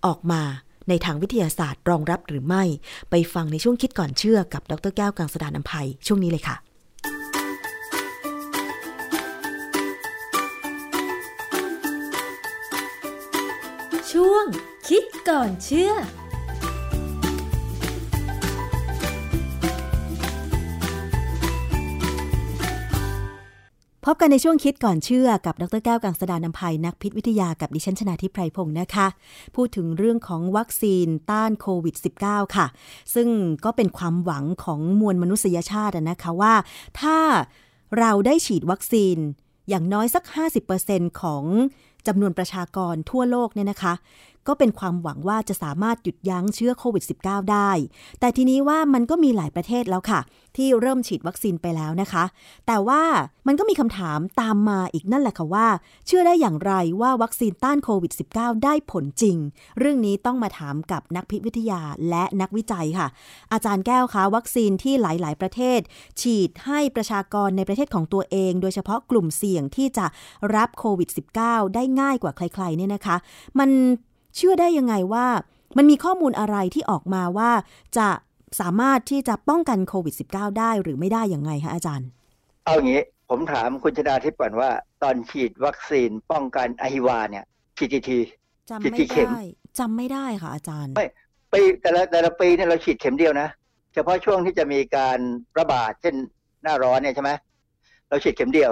[0.07, 0.43] ออกมา
[0.89, 2.65] ในทางวิทยาศาสตร์รองรับหรือไม่
[3.11, 6.57] ไปฟังในช่วงคิดก่อนเชื่อกับดรแก้วกังสดานนภัยช่วงนี้เลยค่ะ
[14.13, 14.45] ช่วง
[14.89, 15.93] คิดก่อนเชื่อ
[24.09, 29.07] พบกันในช่วงคิดก่อนเชื่อกับดรแก้วกังสดานนภัยนักพิษวิทยากับดิฉันชนาทิพไพรพงศ์นะคะ
[29.55, 32.67] พูดถึงเรื่องของวัคซีนต้านโควิด -19 ค่ะ
[33.15, 33.29] ซึ่ง
[33.65, 36.55] ก็เป็นความหวังของมวลมนุษยชาตินะคะว่า
[37.01, 37.19] ถ้า
[37.99, 39.17] เราได้ฉีดวัคซีน
[39.69, 40.25] อย่างน้อยสัก
[40.73, 41.45] 50%ของ
[42.07, 43.95] จำนวนประชากรทั่วโลกเนี่ยนะคะ
[44.49, 47.71] ก็เป็นความหวังว่าจะสามารถหยุดยั้งเชื้อโควิด -19 ได้
[48.21, 50.21] แต่ทีนี้ว่ามันก็มีหลายประเทศแล้วค่ะ
[50.57, 52.25] ที่เริ่มฉีดวัคซีนไปแล้วนะคะ
[52.67, 53.03] แต่ว่า
[53.47, 55.67] มันก็มีคำถามตามมาอีกนั่นแหละค่ะว่า
[56.07, 59.37] เชื่อได้อย่างไรว่าวัคซีนต้านโควิด -19 ได้ผลจริง
[59.79, 61.81] เรื่องนี้ต้องมาถามกับนักพิษวิทยา
[62.11, 63.09] และนักวิจัยค่ะ
[63.53, 65.81] อาจารย์แก้วคะวัคซีนที่หลาย ๆ ประเทศ
[66.21, 70.07] ฉีดให้ประชากรในประเทศของตัวเอง โดยเฉพาะกลุ่มเสี่ยงที่จะ
[70.55, 71.09] รับโควิด
[71.43, 73.17] -19 ได้ง่ายกว่าใครๆเนี่ยนะคะ
[73.59, 73.71] มัน
[74.37, 75.27] เชื่อได้ยังไงว่า
[75.77, 77.51] มันมีข้อมูลอะไรที่ออกมาว่า
[77.99, 78.09] จะ
[78.61, 82.09] สามารถที่จะป้องกันโควิด -19 ได้หรือไม่ได้อย่างไงคะอาจารย์
[82.65, 84.71] เอาอย่างนี้ ผมถามคุณชนาทิพย์ก่อนว่า
[85.03, 87.45] ตอนฉีดวัคซีนป้องกันอหิวาเนี่ย
[87.77, 88.19] ฉีดกี่ที
[88.71, 89.45] จำฉีดไม่กี่เข็มได้
[89.79, 91.07] จำไม่ได้ค่ะอาจารย์ไม่
[91.53, 93.49] ปีแต่ละแต่ละปีเนี่ยเราฉีดเข็มเดียวนะ
[93.95, 95.19] เฉพาะช่วงที่จะมีการ
[95.59, 96.15] ระบาดเช่น
[96.63, 97.31] หน้าร้อนเนี่ยใช่ไหม
[98.09, 98.71] เราฉีดเข็มเดียว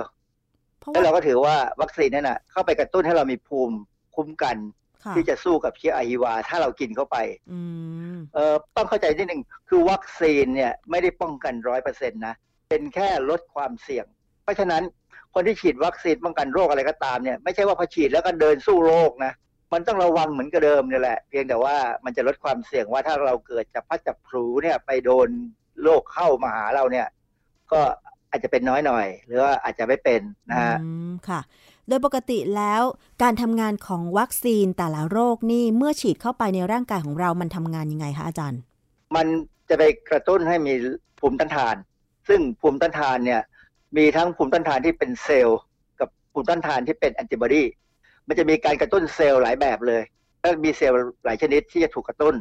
[0.78, 3.76] เพราะแล้วเราว่าก็ถือว่าวัคซีนนั่นน่ะเข้าไปกระตุ้นให้เรามีภูมิ
[4.14, 4.83] คุ้มกันค่ะ
[5.16, 7.16] ที่จะสู้กับเชื้ออหิวา ถ้าเรากินเข้าไป
[7.52, 7.60] อื
[8.14, 12.34] มเอ่อต้องเข้าใจนิดหนึ่งคือวัคซีนเนี่ยไม่ได้ป้องกันร้อยเปอร์เซ็นต์นะ
[12.68, 14.06] เป็นแค่ลดความเสี่ยง
[14.42, 14.82] เพราะฉะนั้น
[15.34, 19.32] คนที่ฉีดวัคซีนป้องกันโรคอะไรก็ตามเนี่ยไม่ใช่ว่าพอฉีดแล้วก็เดินสู้โรคนะ
[19.72, 25.28] มันต้องระวังเหมือนกับเดิมเนี่ยแหละ เพียงแต่ว่ามันจะลดความเสี่ยงว่าถ้าเราเกิดจะพัดจับพลูเนี่ยไปโดน
[25.82, 27.06] โรคเข้ามาหาเราเนี่ย
[27.72, 27.80] ก็
[28.30, 31.40] อาจจะเป็นน้อยหน่อย หรือว่าอาจจะไม่เป็นนะฮะอืมค่ะ
[31.88, 32.82] โดยปกติแล้ว
[33.22, 38.60] การทำงานของวัคซีนแต่ละโรคนี่เมื่อฉีดเข้าไปในร่างกายของเรามันทำงานยังไงคะอาจารย์
[39.16, 39.26] มัน
[39.68, 40.74] จะไปกระตุ้นให้มี
[41.20, 41.76] ภูมิต้านทาน
[42.28, 43.42] ซึ่งภูมิต้านทานเนี่ย
[43.96, 45.60] มีทั้งภูมิต้านทานที่เป็นเซลล์
[46.00, 47.64] กับภูมิต้านทานที่เป็นแอนติบอดี
[48.26, 50.02] มันจะมีการกระตุ้นเซลล์หลายแบบเลย
[50.40, 52.34] แล้วมีเซลล์หลายชนิดที่จะถูกกระตุ้น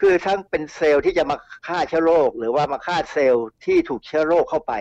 [0.00, 1.36] คือทั้งเป็นเซลล์ที่จะมา
[1.66, 4.72] ฆ่าเชื้อโรคหรือว่ามาฆ่าเซลล์ที่ถูกเชื้อโรคเข้าไป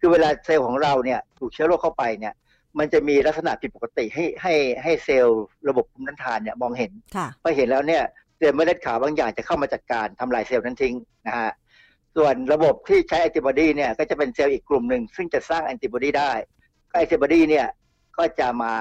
[0.00, 2.34] คือเวลาเซลล์ของเราเนี่ยถูกเชื้อโรคเข้าไปเนี่ย
[2.78, 8.02] มันจะมีลักษณะผิดปกติให้ให้ให้เซลล์ระบบภูมิต้านทานเนี่ยมองเห็นค่ะพอเห็นแล้วเนี่ย
[8.36, 10.94] เซลล์เม็ดเลือดขาวบางอย่างจะเข้ามาจัดการทำลายเซลล์นั้นทิ้ง
[11.26, 11.52] นะฮะ
[12.16, 16.32] ส่วนระบบที่ใช้แอนติบอดีเนี่ยก็จะเป็นเซลล์อีกกลุ่มหนึ่งซึ่งจะสร้างแอนติบอดีได้
[16.90, 17.66] ก็แอนติบอดีเนี่ย
[18.16, 18.74] ก็จะมา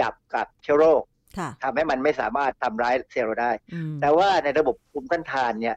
[0.00, 1.02] จับกับเชื้อโรค
[1.38, 5.76] ค่ะทำให้มันไม่สามารถทำร้ายเซลล์เราได้อืมแต่ว่าในระบบภูมิต้านทานเนี่ย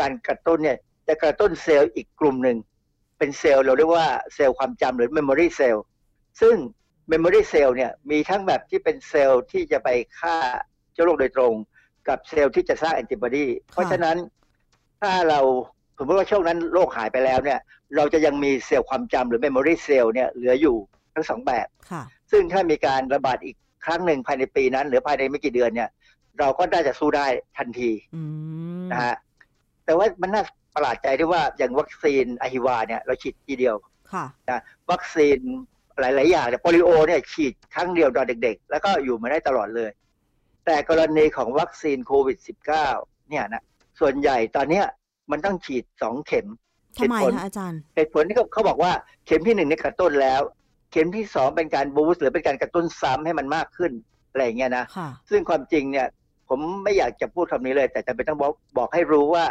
[0.00, 0.78] การกระตุ้นเนี่ย
[1.08, 2.56] จะกระตุ้นเซลล์อีกกลุ่มหนึ่ง
[3.18, 5.78] เป็นเซลล์เราเรียกว่าเซลล์ความจำหรือ memory cell
[6.40, 6.56] ซึ่ง
[7.12, 9.88] memory cell เนี่ยมีทั้งแบบที่เป็นเซลล์ที่จะไป
[10.18, 10.36] ฆ่า
[10.92, 11.52] เชื้อโรคโดยตรง
[12.08, 14.16] กับเซลล์ที่จะสร้างแอนติบอดีเพราะฉะนั้น
[15.00, 15.40] ถ้าเรา
[15.98, 17.60] สมมติว่าช่วงนั้นโรคหายไปแล้วเนี่ย
[17.96, 20.76] เราจะยังมีเซลล์ความจำหรือ memory cell เนี่ยเหลืออยู่
[21.14, 25.90] ทั้งสองแบบค่ะซึ่งถ้ามีการระบาดอีกครั้งหนึ่งภายในปีนั้น หรือภายในไม่กี่เดือนเนี่ย
[26.38, 27.26] เราก็น่าจะสู้ได้
[27.58, 28.22] ทันทีอื
[28.82, 29.14] มนะฮะ
[29.84, 30.42] แต่ว่ามันน่า
[30.74, 33.76] ประหลาดใจที่ว่าอย่างวัคซีนอะฮิวาเนี่ยเราฉีดทีเดียว
[34.12, 35.38] ค่ะนะวัคซีน
[36.00, 39.90] หลาย ๆ อย่างเนี่ยโปลิโอเนี่ยฉีดครั้งเดียวตอนเด็ก ๆ แล้วก็อยู่มาได้ตลอดเลย
[40.66, 43.62] แต่กรณีของวัคซีนโควิด -19 เนี่ยนะ
[44.00, 44.84] ส่วนใหญ่ตอนเนี้ย
[45.30, 46.46] มันต้องฉีดสองเข็ม
[46.98, 48.92] ทำไมเหตุผลคะอาจารย์เหตุผลที่เขาเขาบอกว่า
[49.26, 50.40] เข็มที่หนึ่งเนี่ยกระตุ้นแล้ว
[50.92, 53.92] เข็มที่สองเป็นการบูสต์หรือเป็นการกระตุ้นซ้ำให้มันมากขึ้น
[54.30, 56.06] อะไรอย่างเงี้ยนะค่ะซึ่งความจริงเนี่ย
[56.48, 59.44] ผมไม่อยากจะพูดคำนี้เลย แต่จำเป็นต้องบอกบอกให้รู้ว่า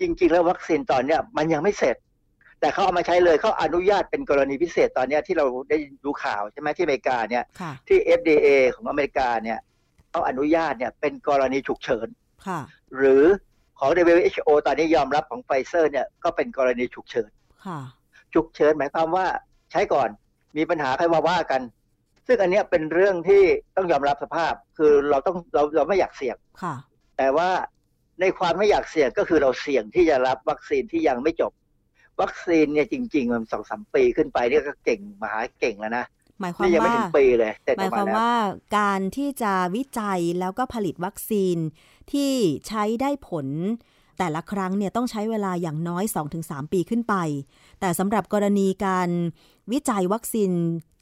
[0.00, 1.96] จริง ๆ แล้ววัคซีนตอนเนี้ยมันยังไม่เสร็จ
[2.64, 9.58] แต่เขาเอามาใช้เลยเขาอนุญาตเป็นกรณีพิเศษตอนเนี้ยที่เราได้ดูข่าวใช่ไหมที่อเมริกาเนี่ยค่ะที่ FDA ของอเมริกาเนี่ย
[10.10, 12.08] เขาอนุญาตเนี่ยเป็นกรณีฉุกเฉิน
[12.46, 12.60] ค่ะ
[12.96, 13.22] หรือ
[13.78, 17.30] ของ WHO ตอนนี้ยอมรับของไฟเซอร์เนี่ยก็เป็นกรณีฉุกเฉิน
[17.66, 17.80] ค่ะ
[18.34, 19.26] ฉุกเฉินหมายความว่า
[19.70, 20.08] ใช้ก่อน
[20.56, 21.62] มีปัญหาใครมาว่ากัน
[22.26, 23.42] ซึ่งอันเนี้ยเป็นเรื่องที่
[23.76, 26.74] ต้องยอมรับสภาพ คือเราต้องเราเราไม่อยากเสี่ยงค่ะ
[27.18, 27.50] แต่ว่า
[28.20, 31.52] ในความไม่อยากเสี่ยงก็คือเราเสี่ยงที่จะรับวัคซีนที่ยังไม่จบ
[32.20, 36.06] วัคซีนเนี่ยจริง ๆ มันสองสามปีขึ้นไปเนี่ยก็เก่งมหาเก่งแล้วนะ
[36.40, 38.32] หมายความนี่ยังไม่ว่าถึงปีเลยแต่หมายความแล้วว่า
[38.78, 41.56] การที่จะวิจัยแล้วก็ผลิตวัคซีน
[42.12, 42.32] ที่
[42.68, 43.46] ใช้ได้ผล
[44.18, 46.04] แต่ละครั้งเนี่ยต้องใช้เวลาอย่างน้อย
[46.38, 47.14] 2-3 ปีขึ้นไป
[47.80, 49.10] แต่สำหรับกรณีการ
[49.72, 50.50] วิจัยวัคซีน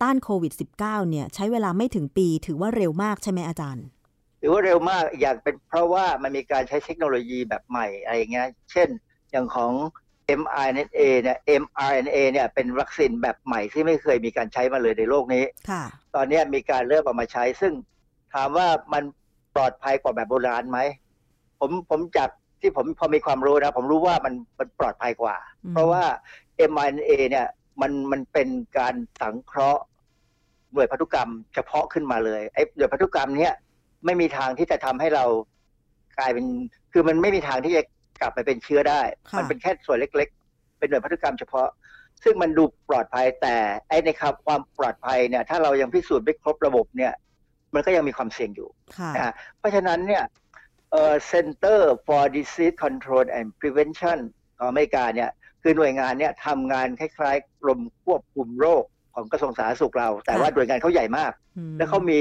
[0.03, 3.85] ต้านโควิด -19 เนี่ยใช้เวลาไม่ถึงปีถือว่าเร็วมากใช่ไหมอาจารย์
[4.41, 8.89] หรือว่าเร็วมากอีกอย่างเป็นเพราะว่ามันมีการใช้เทคโนโลยีแบบใหม่อะไรอย่างเงี้ยเช่น
[9.31, 9.73] อย่างของ
[10.41, 15.83] mRNA เนี่ย mRNA เนี่ยเป็นวัคซีนแบบใหม่ที่ไม่เคยมีการใช้มาเลยในโลกนี้ค่ะ
[16.15, 17.73] ตอนเนี้ยมีการเริ่มเอามาใช้ ซึ่ง
[18.35, 19.03] ถามว่ามัน
[19.55, 20.79] ปลอดภัยกว่าแบบโบราณไหม
[21.61, 22.31] ผมผมจาก
[22.61, 26.05] ที่ผมพอมีความรู้นะ ผมรู้ว่ามันมันปลอดภัยกว่าอืมเพราะว่า
[26.71, 27.47] mRNA เนี่ย
[27.81, 29.83] มันมันเป็นการสังเคราะห์
[30.73, 33.55] หน่วยพันธุกรรมเฉพาะขึ้นมาเลยไอ้หน่วยพันธุกรรมเนี้ย
[34.05, 35.25] ไม่มีทางที่จะทำให้เรา
[36.19, 36.47] กลายเป็น
[36.93, 37.83] คือมันไม่มีทางที่จะ
[38.23, 39.01] กลับไปเป็นเชื้อได้
[39.31, 41.69] ค่ะมันเป็นแค่ส่วนเล็ก ๆ เป็นหน่วยพันธุกรรมเฉพาะ
[42.25, 43.57] ซึ่งมันดูปลอดภัยแต่
[43.89, 47.13] ไอ้ในครับความปลอดภัยเนี่ย ถ้าเรายังพิสูจน์ไม่ครบระบบเนี่ย
[47.75, 48.69] มันก็ยังมีความเสี่ยงอยู่
[48.99, 50.25] ค่ะนะฮะเพราะฉะนั้นเนี่ย
[50.91, 54.19] เอ่อ Center for Disease Control and Prevention
[54.59, 55.31] ของอเมริกาเนี่ย
[55.63, 62.21] คือหน่วยงานเนี่ยทำงานคล้ายๆกรมควบคุมโรคของกระทรวงสาธารณสุขเรา แต่ว่าหน่วยงานเขาใหญ่มากอืมแล้วเขามี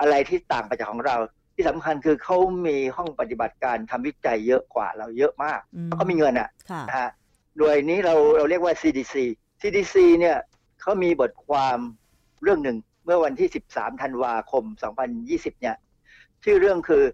[0.00, 1.16] อะไรที่ต่างไปจากของเรา
[1.54, 2.36] ที่สำคัญคือเขา
[2.66, 7.10] มีห้องปฏิบัติการทำวิจัยเยอะกว่าเราเยอะมากอืมเพราะเขามีเงินอะค่ะนะฮะ
[7.56, 9.14] หน่วยนี้เราเราเรียกว่า CDC
[9.60, 10.36] CDC เนี่ย
[10.80, 11.78] เขามีบทความ
[12.42, 14.64] เรื่องหนึ่งเมื่อวันที่ 13 ธันวาคม
[15.12, 15.76] 2020 เนี่ย
[16.44, 17.04] ชื่อเรื่องคือ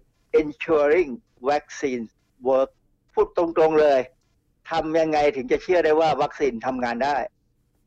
[0.41, 1.11] ensuring
[1.49, 2.03] vaccine
[2.47, 2.69] work
[3.13, 3.99] พูดตรงๆเลย
[4.71, 7.17] ทำยังไงถึงจะเชื่อได้ว่าวัคซีนทำงานได้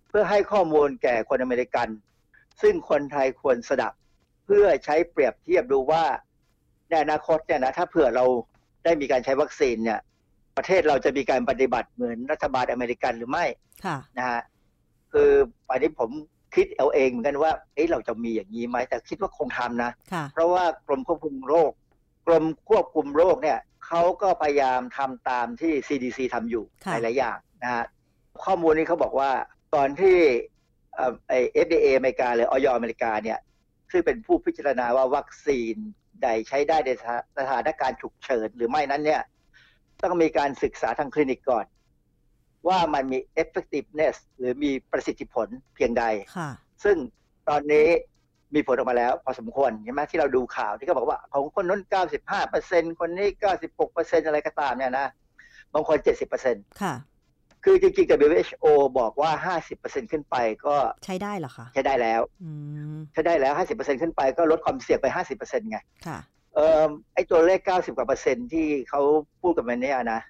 [0.09, 1.89] เพื่อให้ข้อมูลแก่คนอเมริกัน
[2.63, 3.93] ซึ่งคนไทยควรสดับ
[4.45, 6.05] เพื่อใช้เปรียบเทียบดูว่า
[6.93, 8.24] ในอนาคตเนี่ยนะถ้าเผื่อเรา
[8.84, 10.01] ได้มีการใช้วัคซีนเนี่ย
[10.57, 13.45] ประเทศเราจะมีการปฏิบัติเหมือนรัฐบาลอเมริกันหรือไม่
[13.84, 14.40] ค่ะนะฮะ
[15.12, 15.30] คือ
[15.70, 16.11] อันนี้ผม
[16.55, 21.72] คิดเอาเองเหมือนกันว่าเอ๊ะเราจะมีอย่างนี้ไหมแต่คิดว่าคงทำนะค่ะเพราะว่ากรมควบคุมโรค
[22.26, 27.84] กรมควบคุมโรคเนี่ยเขาก็พยายามทำตามที่ CDC ทำอยู่ค่ะหลายๆอย่างนะฮะ
[28.45, 29.30] ข้อมูลนี้เขาบอกว่า
[29.74, 30.16] ตอนที่
[30.95, 33.38] เอ่อไอ้ FDA อเมริกาหรือออยอเมริกาเนี่ย
[33.90, 35.76] ซึ่งเป็นผู้พิจารณาว่าวัคซีน
[36.25, 36.91] ใดใช้ได้ใน
[37.39, 39.23] สถานการณ์ฉุกเฉินหรือไม่นั้นเนี่ย
[40.03, 41.66] ต้องมีการศึกษาทางคลินิกก่อน
[42.68, 46.05] ว่ามันมี effectiveness หรือมีประสิทธิผลเพียงใด
[46.37, 46.51] ค่ะ
[46.85, 46.97] ซึ่ง
[47.49, 47.87] ตอนนี้
[48.55, 51.83] มีผลออกมาแล้ว พอสมควรใช่ไหมที่เราดูข่าวที่เขาบอกว่า ของคนนู้น
[52.16, 53.29] 95เปอร์เซ็นคนนี้
[53.61, 55.07] 96เปอร์เซ็นอะไรก็ตามเนี่ยนะ
[55.75, 56.95] บางคน 70เปอร์เซ็นค่ะ
[57.65, 58.67] คือจริงๆ WHO
[58.99, 60.37] บอกว่า 50เปอร์เซ็นขึ้นไป
[60.67, 62.51] ก็ใช้ได้เหรอคะ ใช้ได้แล้วอื
[62.95, 66.19] มใช้ได้แล้ว 50เปอร์เซ็นขึ้นไปก็ลดความเสี่ยงไป 50เปอร์เซ็นไง ค่ะ
[66.55, 66.85] เอ่อ
[67.15, 69.01] ไอตัวเลข 90 กว่าเปอร์เซ็นต์ที่เขา
[69.43, 70.21] พูดกันมาเนี่ยนะ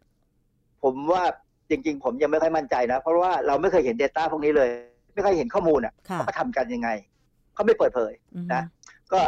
[0.83, 1.25] ผมว่า
[1.71, 4.69] จริงๆ ผมยังไม่ค่อยมั่นใจนะ เพราะว่าเราไม่เคยเห็น Data พวกนี้เลย
[5.15, 6.89] ไม่เคยเห็นข้อมูลอะค่ะว่าเขาทำกันยังไง
[7.55, 8.63] เขาไม่เปิดเผยอืมนะ
[9.13, 9.21] ก็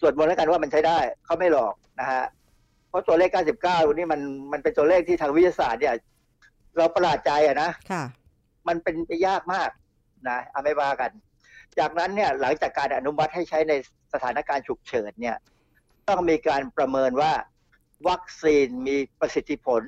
[0.00, 2.24] ส่วนบนแล้วกันว่ามันใช้ได้เขาไม่หลอกนะฮะ
[2.88, 3.30] เพราะตัวเลข
[3.64, 4.20] 99 นี่มัน
[4.52, 5.94] มันเป็นตัวเลขที่ทางวิทยาศาสตร์เนี่ย
[6.76, 8.04] เราประหลาดใจอะนะค่ะ
[8.68, 9.70] มันเป็นไปยากมาก
[10.28, 11.10] นะเอาไม่ว่ากัน
[11.78, 13.72] จากนั้นเนี่ยหลังจากการอนุมัติให้ใช้ใน
[14.12, 15.36] สถานการณ์ฉุกเฉินเนี่ย
[16.08, 17.32] ต้องมีการประเมินว่า
[18.08, 19.82] วัคซีนมีประสิทธิผล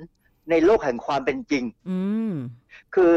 [0.50, 1.98] ในโลกแห่งความเป็นจริงอื
[2.32, 2.34] ม
[2.94, 3.12] คือ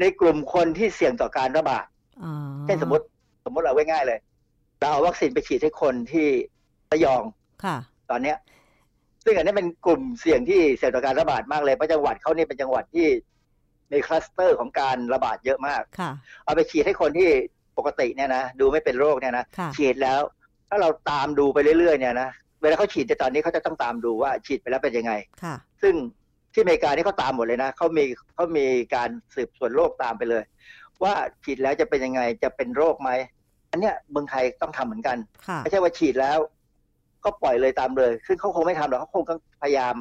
[0.00, 1.86] ในกลุ่มคนที่เสี่ยงต่อการระบาด
[2.24, 2.32] อ๋อ
[2.64, 3.04] เช่นสมมติ
[3.44, 4.18] สมมติเอาไว้ง่ายเลย
[4.80, 6.28] เราเอาวัคซีนไปฉีดให้คนที่
[6.92, 7.24] ระยอง
[7.64, 7.76] ค่ะ
[8.10, 8.36] ตอนเนี้ย
[9.28, 13.06] ซึ่งอันนี้เป็นกลุ่มเสี่ยงที่เสี่ยงต่อการระบาดมากเลยเพราะจังหวัดเขานี่เป็นจังหวัดที่
[13.92, 16.10] มีคลัสเตอร์ของการระบาดเยอะมากค่ะ
[16.44, 17.28] เอาไปฉีดให้คนที่
[17.78, 20.20] ปกติเนี่ยนะดูไม่เป็นโรคเนี่ยนะค่ะฉีดแล้ว
[20.68, 22.30] ถ้าเราตามดูไปเรื่อยๆเนี่ยนะ
[22.62, 25.12] เวลาเขาฉีดในตอนนี้เขาจะต้องตามดูว่าฉีดไปแล้วเป็นยังไง
[25.42, 25.94] ค่ะซึ่ง
[26.52, 28.04] ที่อเมริกานี่เขาตามหมดเลยนะเขามี
[28.34, 30.42] เขามีการสืบสวนโรคตามไปเลย
[31.02, 31.14] ว่า
[31.44, 33.10] ฉีดแล้วจะเป็นยังไงจะเป็นโรคไหม
[33.70, 35.16] อันเนี้ยเมืองไทยต้องทำเหมือนกัน
[35.46, 36.38] ค่ะไม่ใช่ว่าฉีดแล้ว
[37.28, 39.96] ก็ปล่อยเลยตามเลย ซึ่งเขาคงไม่ทำหรอกเขาคงต้องพยายาม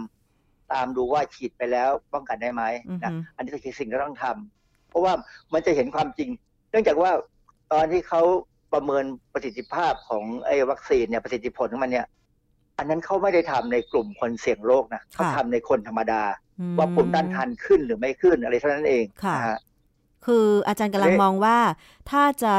[0.74, 5.14] ตามดูว่าฉีดไปแล้วป้องกันได้ไหมอือนะฮึอันนี้คือสิ่งที่ต้องทำเพราะว่า
[5.54, 6.30] มันจะเห็นความจริง
[6.72, 7.12] เนื่องจากว่า
[7.74, 8.22] ตอนที่เขา
[8.74, 9.04] ประเมิน
[9.34, 12.08] ประสิทธิภาพของไอ้วัคซีนเนี่ยประสิทธิผลของมันเนี่ย
[12.78, 16.24] อันนั้นเขาไม่ได้ทำในกลุ่มคนเสี่ยงโรคนะเขาทำในคนธรรมดา
[16.60, 19.58] อืมว่าภูมิต้านทานขึ้นหรือไม่ขึ้นอะไรเท่านั้นเองค่ะนะฮะ
[20.28, 21.58] คืออาจารย์กำลังเอ๊ะมองว่า
[22.10, 22.56] ถ้าจะ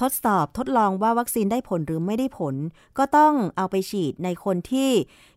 [0.00, 2.54] ทดสอบทดลองว่าวัคซีนได้ผลหรือไม่ได้ผล
[2.98, 4.90] ก็ต้องเอาไปฉีดในคนที่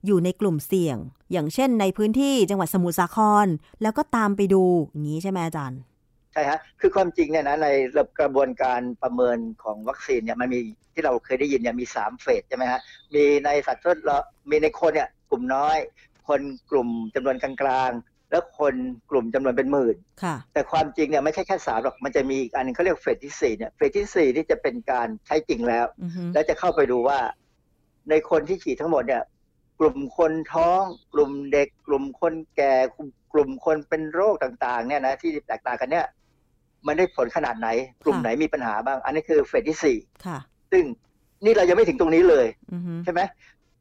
[0.06, 0.98] อยู่ในกลุ่มเสี่ยง
[1.32, 3.48] อย่างเช่นในพื้นที่จังหวัดสมุทรสาคร
[3.82, 5.80] แล้วก็ตามไปดูอย่างนี้ใช่ไหมอาจารย์
[6.34, 7.68] ใช่ฮะคือความจริงเนี่ยนะใน
[8.20, 10.60] กระบวนการประเมินของวัคซีนเนี่ยมันมี
[10.94, 12.80] ที่เราเคยได้ยินเนี่ยมีสามเฟสใช่ไหมฮะ
[13.14, 15.78] มีในสัตว์ทดลองมีในคนเนี่ยกลุ่มน้อย
[16.28, 18.76] คนกลุ่มจำนวนกลางๆ แล้วคน
[19.12, 27.20] กลุ่มจำนวนเป็นหมื่นค่ะแต่ความจริงเนี่ยไม่ใช่แค่สามหรอก มันจะมีอีกอันหนึงเขาเรียกเฟสที่สี่เนี่ย เฟสที่สี่นี่จะเป็นการใช้จริงแล้วอือฮึแล้วจะเข้าไปดูว่า
[28.10, 29.24] ในคนที่ฉีดทั้งหมดเนี่ย
[29.80, 30.82] กลุ่มคนท้อง
[31.14, 36.06] กลุ่มเด็ก กลุ่มคนแก่กลุ่มกลุ่มคนเป็นโรคต่างๆ เนี่ยนะที่แตกต่างกันเนี่ย
[36.88, 37.68] มันได้ผลขนาดไหน
[38.04, 40.38] กลุ่มไหนมีปัญหาบ้าง อันนี้คือเฟสที่สี่ค่ะ
[40.72, 40.84] ซึ่ง
[41.46, 43.22] นี่เรายังไม่ถึงตรงนี้เลยอือฮึใช่ไหม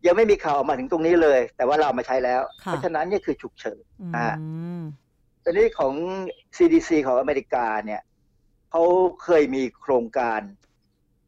[0.07, 4.29] ยังไม่มีข่าวออกมาถึงตรงนี้เลย แต่ว่าเราเอามาใช้แล้วค่ะเพราะฉะนั้นเนี่ยคือฉุกเฉินอือ่า
[4.81, 4.83] ม
[5.45, 5.95] ตอนนี้ของ
[6.57, 8.03] CDC ของอเมริกาเนี่ย
[8.71, 8.83] เขา
[9.25, 10.41] เคยมีโครงการ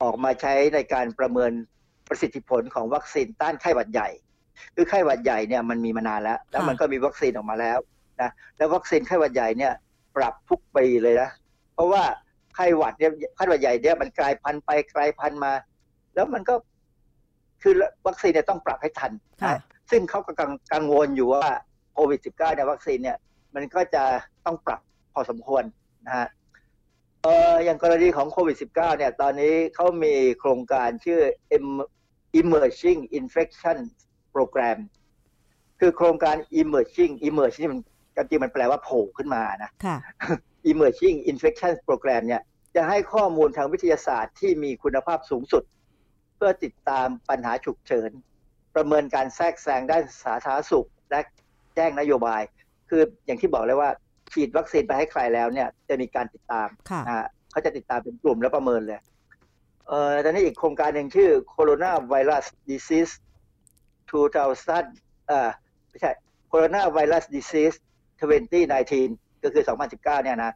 [0.03, 1.53] ออกมาใช้ในการประเมิน
[2.09, 4.09] ประสิทธิผลของวัคซีนต้านไข้หวัดใหญ่
[4.75, 7.79] คือไข้หวัดใหญ่เนี่ยมันมีมานานแล้ว แล้วมันก็มีวัคซีนออกมาแล้ว
[8.23, 9.73] นะแล้ววัคซีนไข้หวัดใหญ่เนี่ย
[10.17, 11.31] ปรับทุกปีเลยนะ
[11.75, 12.03] เพราะว่า
[12.55, 15.53] ไข้หวัดเนี่ยไข้หวัดใหญ่เนี่ยมันกลายพันธุ์ไปกลายพันธุ์มา
[16.15, 16.55] แล้วมันก็
[17.69, 19.13] คือวัคซีนเนี่ยต้องปรับให้ทัน
[19.43, 19.61] ค่ะนะ
[19.91, 21.45] ซึ่งเขาก็กังกังวลอยู่ว่า
[21.95, 23.19] โควิด -19 เนี่ยวัคซีนเนี่ย
[23.55, 24.05] มันก็จะ
[24.45, 24.81] ต้องปรับ
[25.15, 25.65] พอสมควร
[26.07, 26.29] นะฮะ
[27.23, 31.21] เอออย่างกรณีของโควิด -19 เนี่ยตอนนี้เขามีโครงการชื่อ
[31.57, 31.87] Em-
[32.41, 33.79] Emerging Infection
[34.35, 34.79] Program
[35.81, 37.81] คือโครงการ Emerging Emerge นี่มัน
[38.17, 39.97] จริงๆมันแปลว่าโผล่ขึ้นมานะค่ะ
[40.71, 42.43] Emerging Infection Program เนี่ย
[42.77, 45.63] จะให้ข้อมูลทางวิทยาศาสตร์ที่มีคุณภาพสูงสุด
[46.37, 48.11] เพื่อติดตามปัญหาฉุกเฉิน
[48.75, 51.21] ประเมินการแทรกแซงด้านสาธารณสุข และ
[51.75, 52.43] แจ้งนโยบาย
[52.89, 53.91] คืออย่างที่บอกเลยว่า
[54.33, 59.01] ฉีดวัคซีนไปให้ใครแล้วเนี่ยจะมีการติดตามค่ะนะฮะเขาจะติดตามเป็นกลุ่มแล้วประเมินเลย
[59.89, 63.13] เอ่อตอนนี้อีกโครงการหนึ่งชื่อ Corona Virus Disease
[64.11, 65.49] 2000เอ่อ
[65.89, 66.13] ไม่ใช่
[66.53, 67.77] Corona Virus Disease
[68.21, 70.53] 2019 ก็คือ 2019 เนี่ยนะ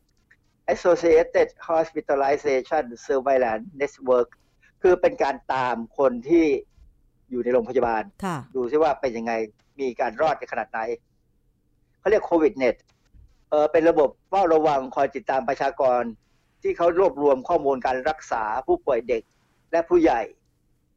[0.75, 4.29] Associated Hospitalization Surveillance Network
[4.83, 6.47] คือเป็นการตามคนที่
[7.31, 9.33] อยู่ในโรงพยาบาล ค่ะ ดูซิว่าเป็นยังไง
[9.81, 10.81] มีการรอดกันขนาดไหน
[12.01, 12.77] เขาเรียกโควิดเน็ต
[13.51, 16.03] เออเป็นระบบเฝ้าระวังคอยติดตามประชากร
[16.63, 19.23] ที่เขารวบรวมข้อมูลการรักษาผู้ป่วยเด็ก
[19.73, 20.21] และผู้ใหญ่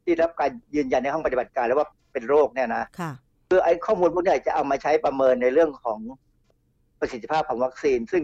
[0.03, 3.11] ที่รับการยืนยันในห้องปฏิบัติการแล้วว่าเป็นโรคเนี่ยนะค่ะ
[3.49, 5.99] คือไอ้ข้อมูลพวกเนี้จะเอามาใช้ประเมินในเรื่องของ
[6.99, 8.23] ประสิทธิภาพของวัคซีน ซึ่ง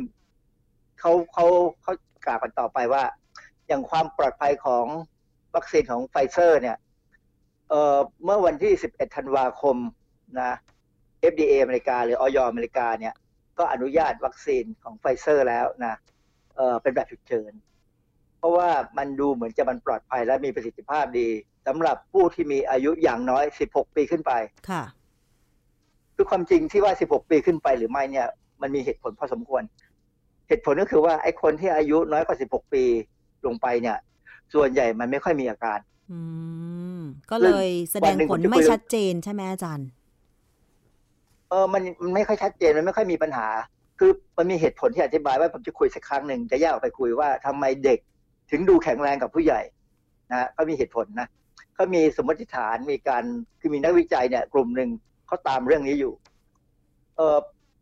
[0.99, 1.45] เขาเขา
[1.81, 1.93] เขา
[2.25, 3.03] กล่าวกันต่อไปว่า
[3.67, 4.85] อย่างความปลอดภัยของ
[5.55, 6.77] วัคซีนของไฟเซอร์ เนี่ย
[7.69, 9.77] เอ่อเมื่อวันที่ 11 ธันวาคม
[10.39, 10.51] นะ
[11.31, 13.13] FDA อเมริกา หรืออย.อเมริกาเนี่ย
[13.59, 15.95] ก็อนุญาตวัคซีนของไฟเซอร์แล้วนะ
[16.55, 17.51] เออเป็นแบบฉุกเฉิน
[18.37, 21.27] เพราะว่ามันดูเหมือนจะมันปลอดภัยและมีประสิทธิภาพดี
[21.67, 24.31] สำหรับผู้ที่มีอายุอย่างน้อย 16 ปีขึ้นไป
[24.69, 24.83] ค่ะ
[26.15, 28.27] คือความจริงที่ว่า 16 ปีขึ้นไปหรือไม่เนี่ย
[28.61, 29.63] มันมีเหตุผลพอสมควร
[30.47, 32.83] เหตุผลก็คือว่าไอ้คนที่อายุน้อยกว่า 16 ปี
[33.45, 33.97] ลงไปเนี่ย
[34.53, 35.79] ส่วนใหญ่มันไม่ค่อยมีอาการ
[36.11, 36.19] อื
[36.99, 39.87] ม ก็เลยแสดงผลไม่ชัดเจนใช่ไหมอาจารย์
[41.49, 43.47] เออมันมันไม่ค่อยชัดเจนมันไม่ค่อยมีปัญหา
[43.99, 47.99] คือมันมีเหตุผลที่อธิบายว่าผมจะคุยสักครั้งหนึ่งจะแยกออกไปคุยว่าทำไมเด็ก
[48.51, 49.61] ถึงดูแข็งแรงกับผู้ใหญ่
[50.31, 51.27] นะก็มีเหตุผลนะ
[51.75, 53.23] เขามีสมมติฐานมีการ
[53.59, 54.89] คือมีนักวิจัยเนี่ย กลุ่มหนึ่ง
[55.27, 56.13] เขาตามเรื่องนี้อยู่
[57.17, 57.37] เออ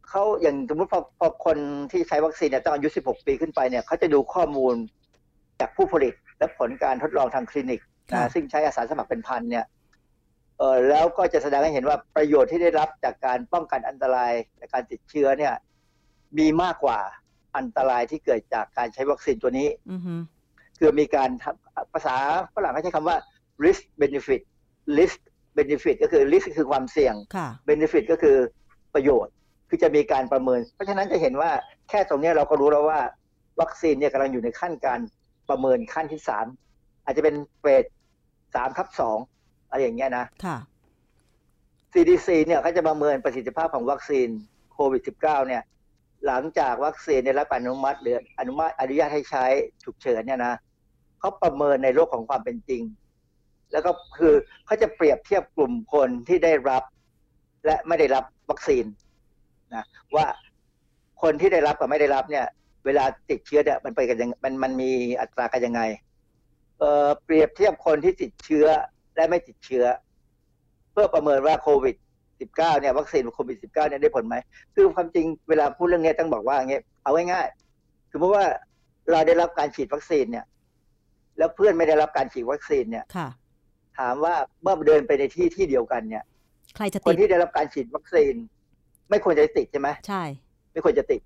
[0.10, 1.58] เขาอย่างสมมติพอพอคน
[1.92, 4.76] ที่ใช้วัคซีนเนี่ยต้องอายุ 16 ปีขึ้นไปเนี่ยเขาจะดูข้อมูล
[5.60, 7.82] จากผู้ผลิต และผลการทดลองทางคลินิก
[8.12, 9.66] ค่ะนะซึ่งใช้อาสาสมัครเป็นพันเนี่ย
[10.60, 15.54] เออแล้วก็จะแสดงให้เห็นว่าประโยชน์ที่ได้รับจากการป้องกันอันตรายจากการติดเชื้อเนี่ย
[16.38, 17.00] มีมากกว่า
[17.58, 20.16] อันตรายที่เกิดจากการใช้วัคซีนตัวนี้อือฮึ
[20.80, 22.16] คือมีการทำภาษา
[22.56, 23.18] ฝรั่งเขาใช้คำว่า
[23.66, 24.42] risk benefit
[24.98, 25.20] risk
[25.58, 28.38] benefit ก็คือ risk คือความเสี่ยงค่ะ benefit ก็คือ
[28.94, 29.34] ประโยชน์
[29.70, 31.52] คือจะมีการประเมิน เพราะฉะนั้นจะเห็นว่า
[31.90, 33.00] แค่ตรงเนี้ยเราก็รู้แล้วว่า
[33.62, 35.00] วัคซีนเนี่ยกำลังอยู่ในขั้นการ
[35.50, 36.46] ประเมินขั้นที่สาม
[37.04, 37.84] อาจจะเป็นเฟส
[38.56, 39.18] สามทับสอง
[39.70, 40.58] อะไรอย่างเงี้ยนะค่ะ
[41.94, 44.28] CDC เนี่ยเขาจะประเมินประสิทธิภาพของวัคซีน
[44.74, 45.64] โควิด -19 เนี่ย
[46.26, 49.46] หลังจากวัคซีนได้รับอนุมัติหรืออนุมัติอนุญาตให้ใช้
[49.84, 50.56] ฉุกเฉินเนี่ยนะ
[51.20, 52.84] เขาประเมินในโลกของความเป็นจริง
[53.72, 54.34] แล้วก็คือ
[54.66, 56.84] เขาจะเปรียบเทียบกลุ่มคนที่ได้รับ
[57.66, 58.86] และไม่ได้รับวัคซีน
[59.76, 59.84] นะ
[60.16, 60.26] ว่า
[61.22, 62.46] คนที่ได้รับกับไม่ได้รับเนี่ย
[62.88, 64.90] เวลาติดเชื้อเนี่ยมันไปกันยังมันมันมี
[65.22, 65.82] อัตรากันยังไง
[66.80, 68.66] เอ่อเปรียบเทียบคนที่ติดเชื้อ
[69.16, 69.86] และไม่ติดเชื้อ
[70.92, 71.96] เพื่อประเมินว่าโควิด
[72.28, 74.36] 19 เนี่ยวัคซีนโควิด 19 เนี่ยได้ผลไหม
[74.76, 78.46] คือความจริงเวลาพูดเรื่องนี้ต้องบอกว่าอย่างเงี้ยเอาง่ายๆสมมติว่า
[79.12, 80.46] เราได้รับการฉีดวัคซีนเนี่ย
[81.38, 83.30] แล้วเพื่อนไม่ได้รับการฉีดวัคซีนเนี่ยค่ะ
[84.00, 86.24] ถามว่าเมื่อเดินไปในที่ที่เดียวกันเนี่ย
[86.76, 88.34] ใครจะคตินดที่ได้รับการฉีดวัคซีน
[89.10, 90.24] ไม่ควรจะติดใช่ไหมใช่
[90.72, 91.22] ไม่ควรจะติด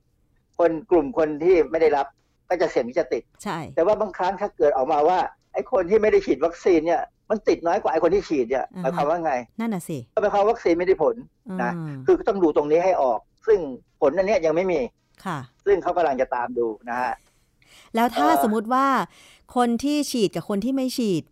[0.62, 2.08] คนกลุ่มคนที่ไม่ได้รับ
[2.50, 5.20] ก็จะเสี่ยงที่จะติด ใช่ แต่ว่าบางครั้งถ้าเกิดออกมาว่า
[5.54, 11.16] ไอ้คนที่ไม่ได้ฉีดวัคซีนเนี่ยมันติดน้อยกว่าไอ้คนที่ฉีดเนี่ยหมายความว่าไง นั่นน่ะสิก็หมายความว่าวัคซีนไม่ได้ผล
[11.62, 13.60] นะอืมคือต้องดูตรงนี้ให้ออก ซึ่ง
[14.02, 14.80] ผลอันเนี้ยยังไม่มี
[15.26, 17.14] ค่ะ ซึ่งเขากำลังจะตามดูนะฮะ
[17.96, 18.88] แล้วถ้าเอ่อสมมุติว่า
[19.56, 21.24] คนที่ฉีดกับคนที่ไม่ฉีด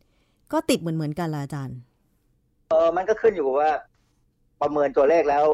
[0.54, 1.78] ก็ติดเหมือนเหมือนๆกันละอาจารย์
[2.70, 3.72] เออมันก็ขึ้นอยู่กับว่า
[4.62, 5.46] ประเมินตัวเลขแล้ว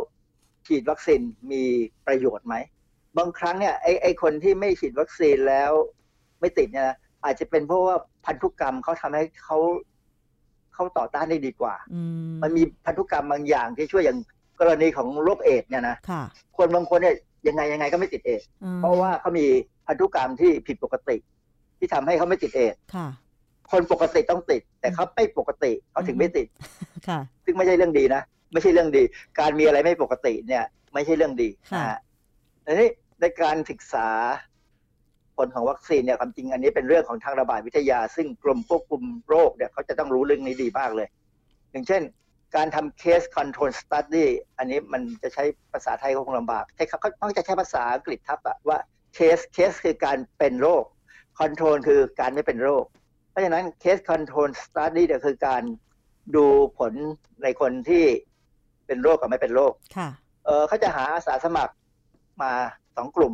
[0.67, 1.21] ฉีดวัคซีน
[1.51, 1.63] มี
[2.07, 2.55] ประโยชน์ไหม
[3.17, 5.71] บางครั้งเนี่ยไอ้ไอ้คนที่ไม่ฉีดวัคซีนแล้ว
[6.39, 7.95] ไม่ติดเนี่ยนะอาจจะเป็นเพราะว่า
[8.25, 9.57] พันธุกรรมเขาทำให้เขา
[10.73, 12.01] เขาต่อต้านได้ดีกว่าอื
[12.31, 14.17] มมันมีพันธุกรรมบางอย่างที่ช่วยอย่าง
[14.59, 16.21] กรณีของโรคเอดส์เนี่ยนะค่ะ
[16.57, 17.15] คนบางคนเนี่ย
[17.47, 19.45] ยังไงยังไงก็ไม่ติดเอดส์อืมเพราะว่าเขามี
[19.87, 21.17] พันธุกรรมที่ผิดปกติ
[21.77, 23.07] ที่ทำให้เขาไม่ติดเอดส์ค่ะ
[23.71, 26.47] คนปกติต้องติด แต่เขาไม่ปกติเขาถึงไม่ติด
[27.07, 28.21] ค่ะ ซึ่งไม่ใช่เรื่องดีนะ
[28.53, 29.03] ไม่ใช่เรื่องดี
[29.39, 30.63] การมีอะไรไม่ปกติเนี่ย
[30.93, 31.99] ไม่ใช่เรื่องดีค่ะนะฮะ
[32.65, 32.89] ทีนี้
[33.25, 34.09] ในการศึกษา
[35.37, 41.07] ผลของวัคซีนเนี่ยความจริงอันนี้เป็นเรื่องของทางระบาดวิทยา ซึ่งกรมควบคุมโรคเนี่ยเขาจะต้องรู้เรื่องนี้ดีมากเลย
[41.71, 42.01] อย่างเช่น
[42.55, 48.77] การทำ case control study อันนี้มันจะใช้ภาษาไทยคงลำบากใช่ครับเขาต้องจะใช้ภาษาอังกฤษทับอะว่า
[49.17, 50.83] case case คือการเป็นโรค
[51.39, 52.85] control คือการไม่เป็นโรค
[53.29, 55.63] เพราะฉะนั้น case control study เนี่ยคือการ
[56.35, 56.45] ดู
[56.77, 56.93] ผล
[57.43, 58.03] ในคนที่
[58.87, 60.09] เป็นโรคกับไม่เป็นโรคค่ะ
[60.45, 61.73] เออเขาจะหาอาสาสมัคร
[62.43, 62.53] มา
[62.95, 63.33] สองกลุ่ม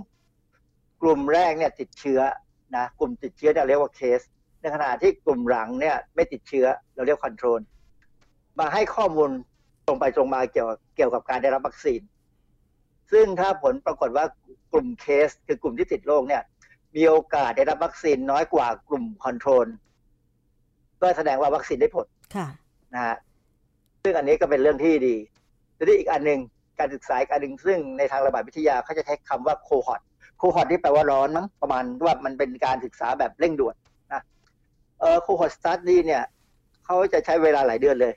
[1.01, 2.19] กลุ่มแรกเนี่ยติดเชื้อ
[2.75, 4.21] นะกลุ่มติดเชื้อเนี่ยเรียกว่าเคส
[4.61, 7.61] ในขณะที่กลุ่มหลังเนี่ยไม่ติดเชื้อเราเรียกคอนโทรล
[8.59, 9.29] มาให้ข้อมูล
[9.87, 12.01] ตรงไปตรงมาเกี่ยวกับเกี่ยวกับการได้รับวัคซีน
[13.11, 14.25] ซึ่งถ้าผลปรากฏว่า
[14.73, 16.43] กลุ่มเคส คือกลุ่มที่ติดโรคเนี่ย
[16.95, 19.67] มีโอกาสได้รับวัคซีนน้อยกว่ากลุ่มคอนโทรล
[21.01, 22.47] ก็แสดงว่าวัคซีนได้ผลค่ะ
[22.93, 23.17] นะฮะ
[24.03, 25.15] ซึ่งอันนี้ก็เป็นเรื่องที่ดี
[25.77, 26.39] ทีนี้อีกอันหนึ่ง
[26.79, 30.01] การศึกษาอีกอันหนึ่งซึ่งในทางระบาดวิทยาเขาจะใช้คำว่า cohort
[30.37, 33.75] cohort ที่แปลว่าร้อนมั้งประมาณว่ามันเป็นการศึกษาแบบเร่งด่วน
[34.13, 34.21] นะ
[34.99, 36.23] เออ cohort study เนี่ย
[36.85, 38.13] เขาจะใช้เวลาหลายเดือนเลย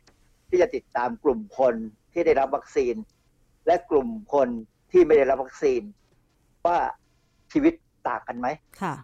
[0.49, 1.75] ที่จะติดตามกลุ่มคน
[2.13, 2.95] ที่ได้รับวัคซีน
[3.67, 4.49] และกลุ่มคน
[4.93, 5.83] ที่ไม่ได้รับวัคซีน
[6.67, 6.79] ว่า
[7.53, 7.75] ชีวิต
[8.09, 8.49] ต่างกันไหม
[8.83, 8.95] ค่ะ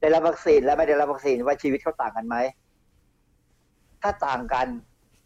[0.00, 2.36] ได้รับวัคซีนและไม่ได้รับวัคซีนว่าชีวิตเขาต่างกันไหม
[4.02, 4.66] ถ้าต่างกัน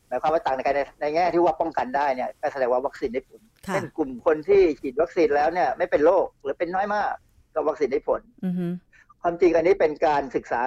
[0.09, 7.13] หมายความว่าต่างกันในในแง่ที่ว่าป้องกันได้เนี่ยก็แสดงว่าวัคซีนได้ผลค่ะเช่นกลุ่มคนที่ฉีดวัคซีนแล้วเนี่ยไม่เป็นโรคหรือเป็นน้อยมาก
[7.55, 8.67] ก็วัคซีนได้ผลอือฮึ
[9.23, 10.61] ความจริงอันนี้เป็นการศึกษา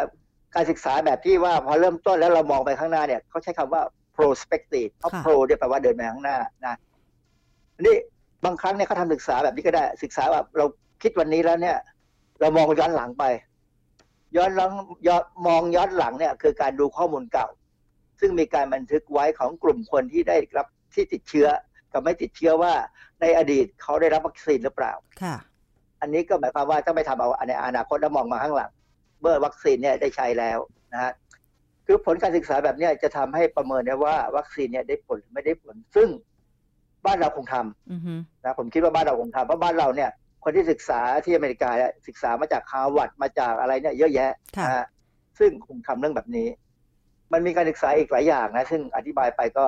[0.56, 3.82] การศึกษาแบบที่ว่าพอเริ่มต้นแล้วเรามองไปข้างหน้าเนี่ยเขาใช้คำว่า
[4.16, 6.76] prospective เพราะ pro เนี่ยแปลว่าเดินไปข้างหน้านะ
[7.76, 7.96] อันนี้
[8.46, 10.66] บางครั้งเนี่ยเขาทำศึกษาแบบนี้ก็ได้ ศึกษาแบบเรา
[11.02, 11.78] คิดวันนี้แล้วเนี่ย
[12.40, 13.24] เรามองย้อนหลังไป
[14.38, 14.72] ย้อนหลัง
[15.08, 17.48] ย้อนมองย้อนหลังเนี่ย คือการดูข้อมูลเก่า
[18.22, 21.48] ซึ่งมีการบันทึกไว้ของกลุ่มคนที่ได้รับที่ติดเชื้อ
[21.92, 22.74] กับไม่ติดเชื้อว่า
[23.22, 25.36] ในอดีตเขาได้รับวัคซีนหรือเปล่าค่ะ
[26.02, 28.72] อันนี้ก็หมายความว่าต้องไปทำเอาในอนาคตแล้วมองมาข้างหลัง
[29.22, 30.60] เมื่อวัคซีนเนี่ยได้ใช้แล้ว
[30.94, 31.12] นะฮะ
[31.86, 36.10] คือผลการศึกษาแบบเนี้ยจะทำให้ประเมินได้ว่าวัคซีนเนี่ยได้ผลหรือไม่ได้ผล ซึ่ง
[37.06, 38.14] บ้านเราคงทำอือฮึ
[38.44, 40.10] นะผมคิดว่าบ้านเราคงทำเพราะบ้านเราเนี่ย
[40.44, 44.86] คนที่ศึกษาที่อเมริกาเนี่ยศึกษามาจากฮาร์วาร์ดมาจากอะไรเนี่ยเยอะแยะค่ะนะฮะ
[45.40, 46.48] ซึ่งคงทำเรื่องแบบนี้
[47.34, 49.66] มันมีการศึกษาอีกหลายอย่างนะ ซึ่งอธิบายไปก็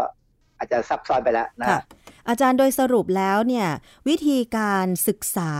[0.57, 1.81] อาจจะซับซ้อนไปแล้วนะค่ะฮะ
[2.29, 3.67] อาจารย์โดยสรุปแล้วเนี่ย
[4.07, 5.51] วิธีการศึกษา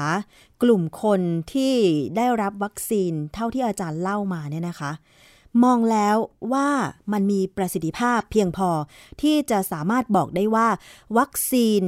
[0.63, 1.21] กลุ่มคน
[1.53, 1.75] ที่
[2.17, 4.91] ได้รับวัคซีนเท่าที่อาจารย์เล่ามาเนี่ยนะคะ
[5.63, 6.17] มองแล้ว
[6.53, 6.67] ว่า
[7.13, 8.69] มันมีประสิทธิภาพเพียงพอ
[9.21, 10.67] ที่จะสามารถบอกได้ว่า
[11.17, 11.83] วัคซีน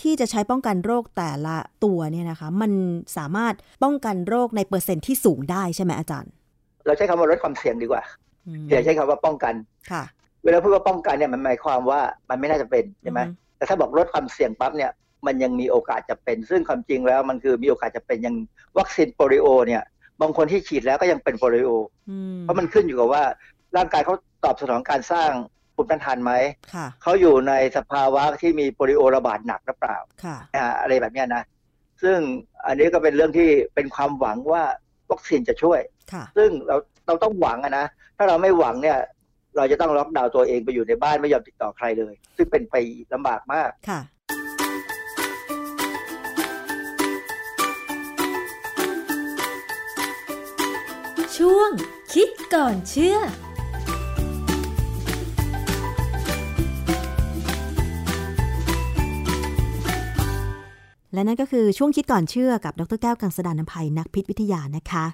[0.00, 2.72] ที่จะใช้ป้องกันโรคแต่ละตัวเนี่ยนะคะ มัน
[3.16, 6.30] สามารถป้องกันโรคในเปอร์เซ็นต์ที่สูงได้ใช่ไหมอาจารย์
[6.86, 8.02] เราใช้คำว่าลดความเสี่ยงดีกว่า
[8.46, 9.54] อืมอย่าใช้คำว่าป้องกัน
[9.90, 10.02] ค่ะ
[10.44, 14.90] เวลาพูดว่าป้องกันเนี่ยมันหมายความว่ามันไม่น่าจะเป็นใช่ไหมอือฮึแต่ถ้าบอกลดความเสี่ยงปั๊บเนี่ย
[15.26, 18.34] มันยังมีโอกาสจะเป็น ซึ่งความจริงแล้วมันคือมีโอกาสจะเป็นอย่าง
[18.78, 19.82] วัคซีนโปลิโอเนี่ย
[20.20, 21.70] บางคนที่ฉีดแล้วก็ยังเป็นโปลิโอ
[22.10, 23.22] อืมเพราะมันขึ้นอยู่กับว่า
[23.76, 24.14] ร่างกายเขา
[24.44, 25.30] ตอบสนองการสร้าง
[25.74, 26.32] ภูมิต้านทานไหม
[26.74, 31.42] ค่ะเขาอยู่ในสภาวะที่มีโปลิโอระบาดหนักหรือเปล่าค่ะนะฮะอะไรแบบเนี้ยนะ
[32.02, 32.18] ซึ่ง
[32.66, 34.62] อันนี้ก็เป็นเรื่องที่เป็นความหวังว่า
[35.10, 35.80] วัคซีนจะช่วย
[36.12, 36.76] ค่ะซึ่งเรา
[37.06, 37.86] เราต้องหวังอะนะ
[38.16, 38.98] ถ้าเราไม่หวังเนี่ย
[39.56, 42.74] เราจะต้องล็อกดาวน์ตัวเองไปอยู่ในบ้านไม่ยอมติดต่อใครเลย ซึ่งเป็นไป
[43.12, 44.00] ลำบากมากค่ะ
[51.36, 51.70] ช่วง
[52.14, 53.18] คิดก่อนเชื่อ
[61.14, 65.04] และนั่นก็คือช่วงคิดก่อนเชื่อกับดรแก้วกังสดานนภัยนักพิษวิทยานะคะ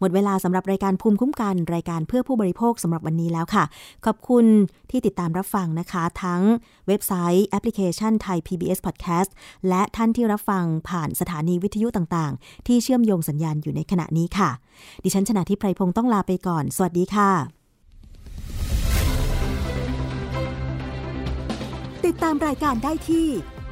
[0.00, 3.64] หมดเวลาสำหรับรายการภูมิคุ้มกันรายการเพื่อผู้บริโภคสำหรับวันนี้แล้วค่ะ
[4.06, 4.44] ขอบคุณ
[4.90, 6.42] ที่ติดตามรับฟังนะคะ ทั้ง
[6.88, 9.30] เว็บไซต์แอปพลิเคชันไทย PBS Podcast
[9.68, 14.50] และท่านที่รับฟังผ่านสถานีวิทยุต่างๆ ที่เชื่อมโยงสัญญาณอยู่ในขณะนี้ค่ะ
[15.04, 17.30] ดิฉันชนะทิพไพรพงศ์ต้องลาไปก่อน สวัสดีค่ะ
[22.06, 23.26] ติดตามรายการได้ที่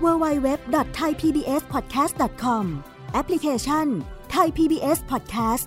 [0.05, 2.65] www.thaipbspodcast.com
[3.13, 3.87] แอปพลิเคชัน
[4.35, 5.67] Thai PBS Podcast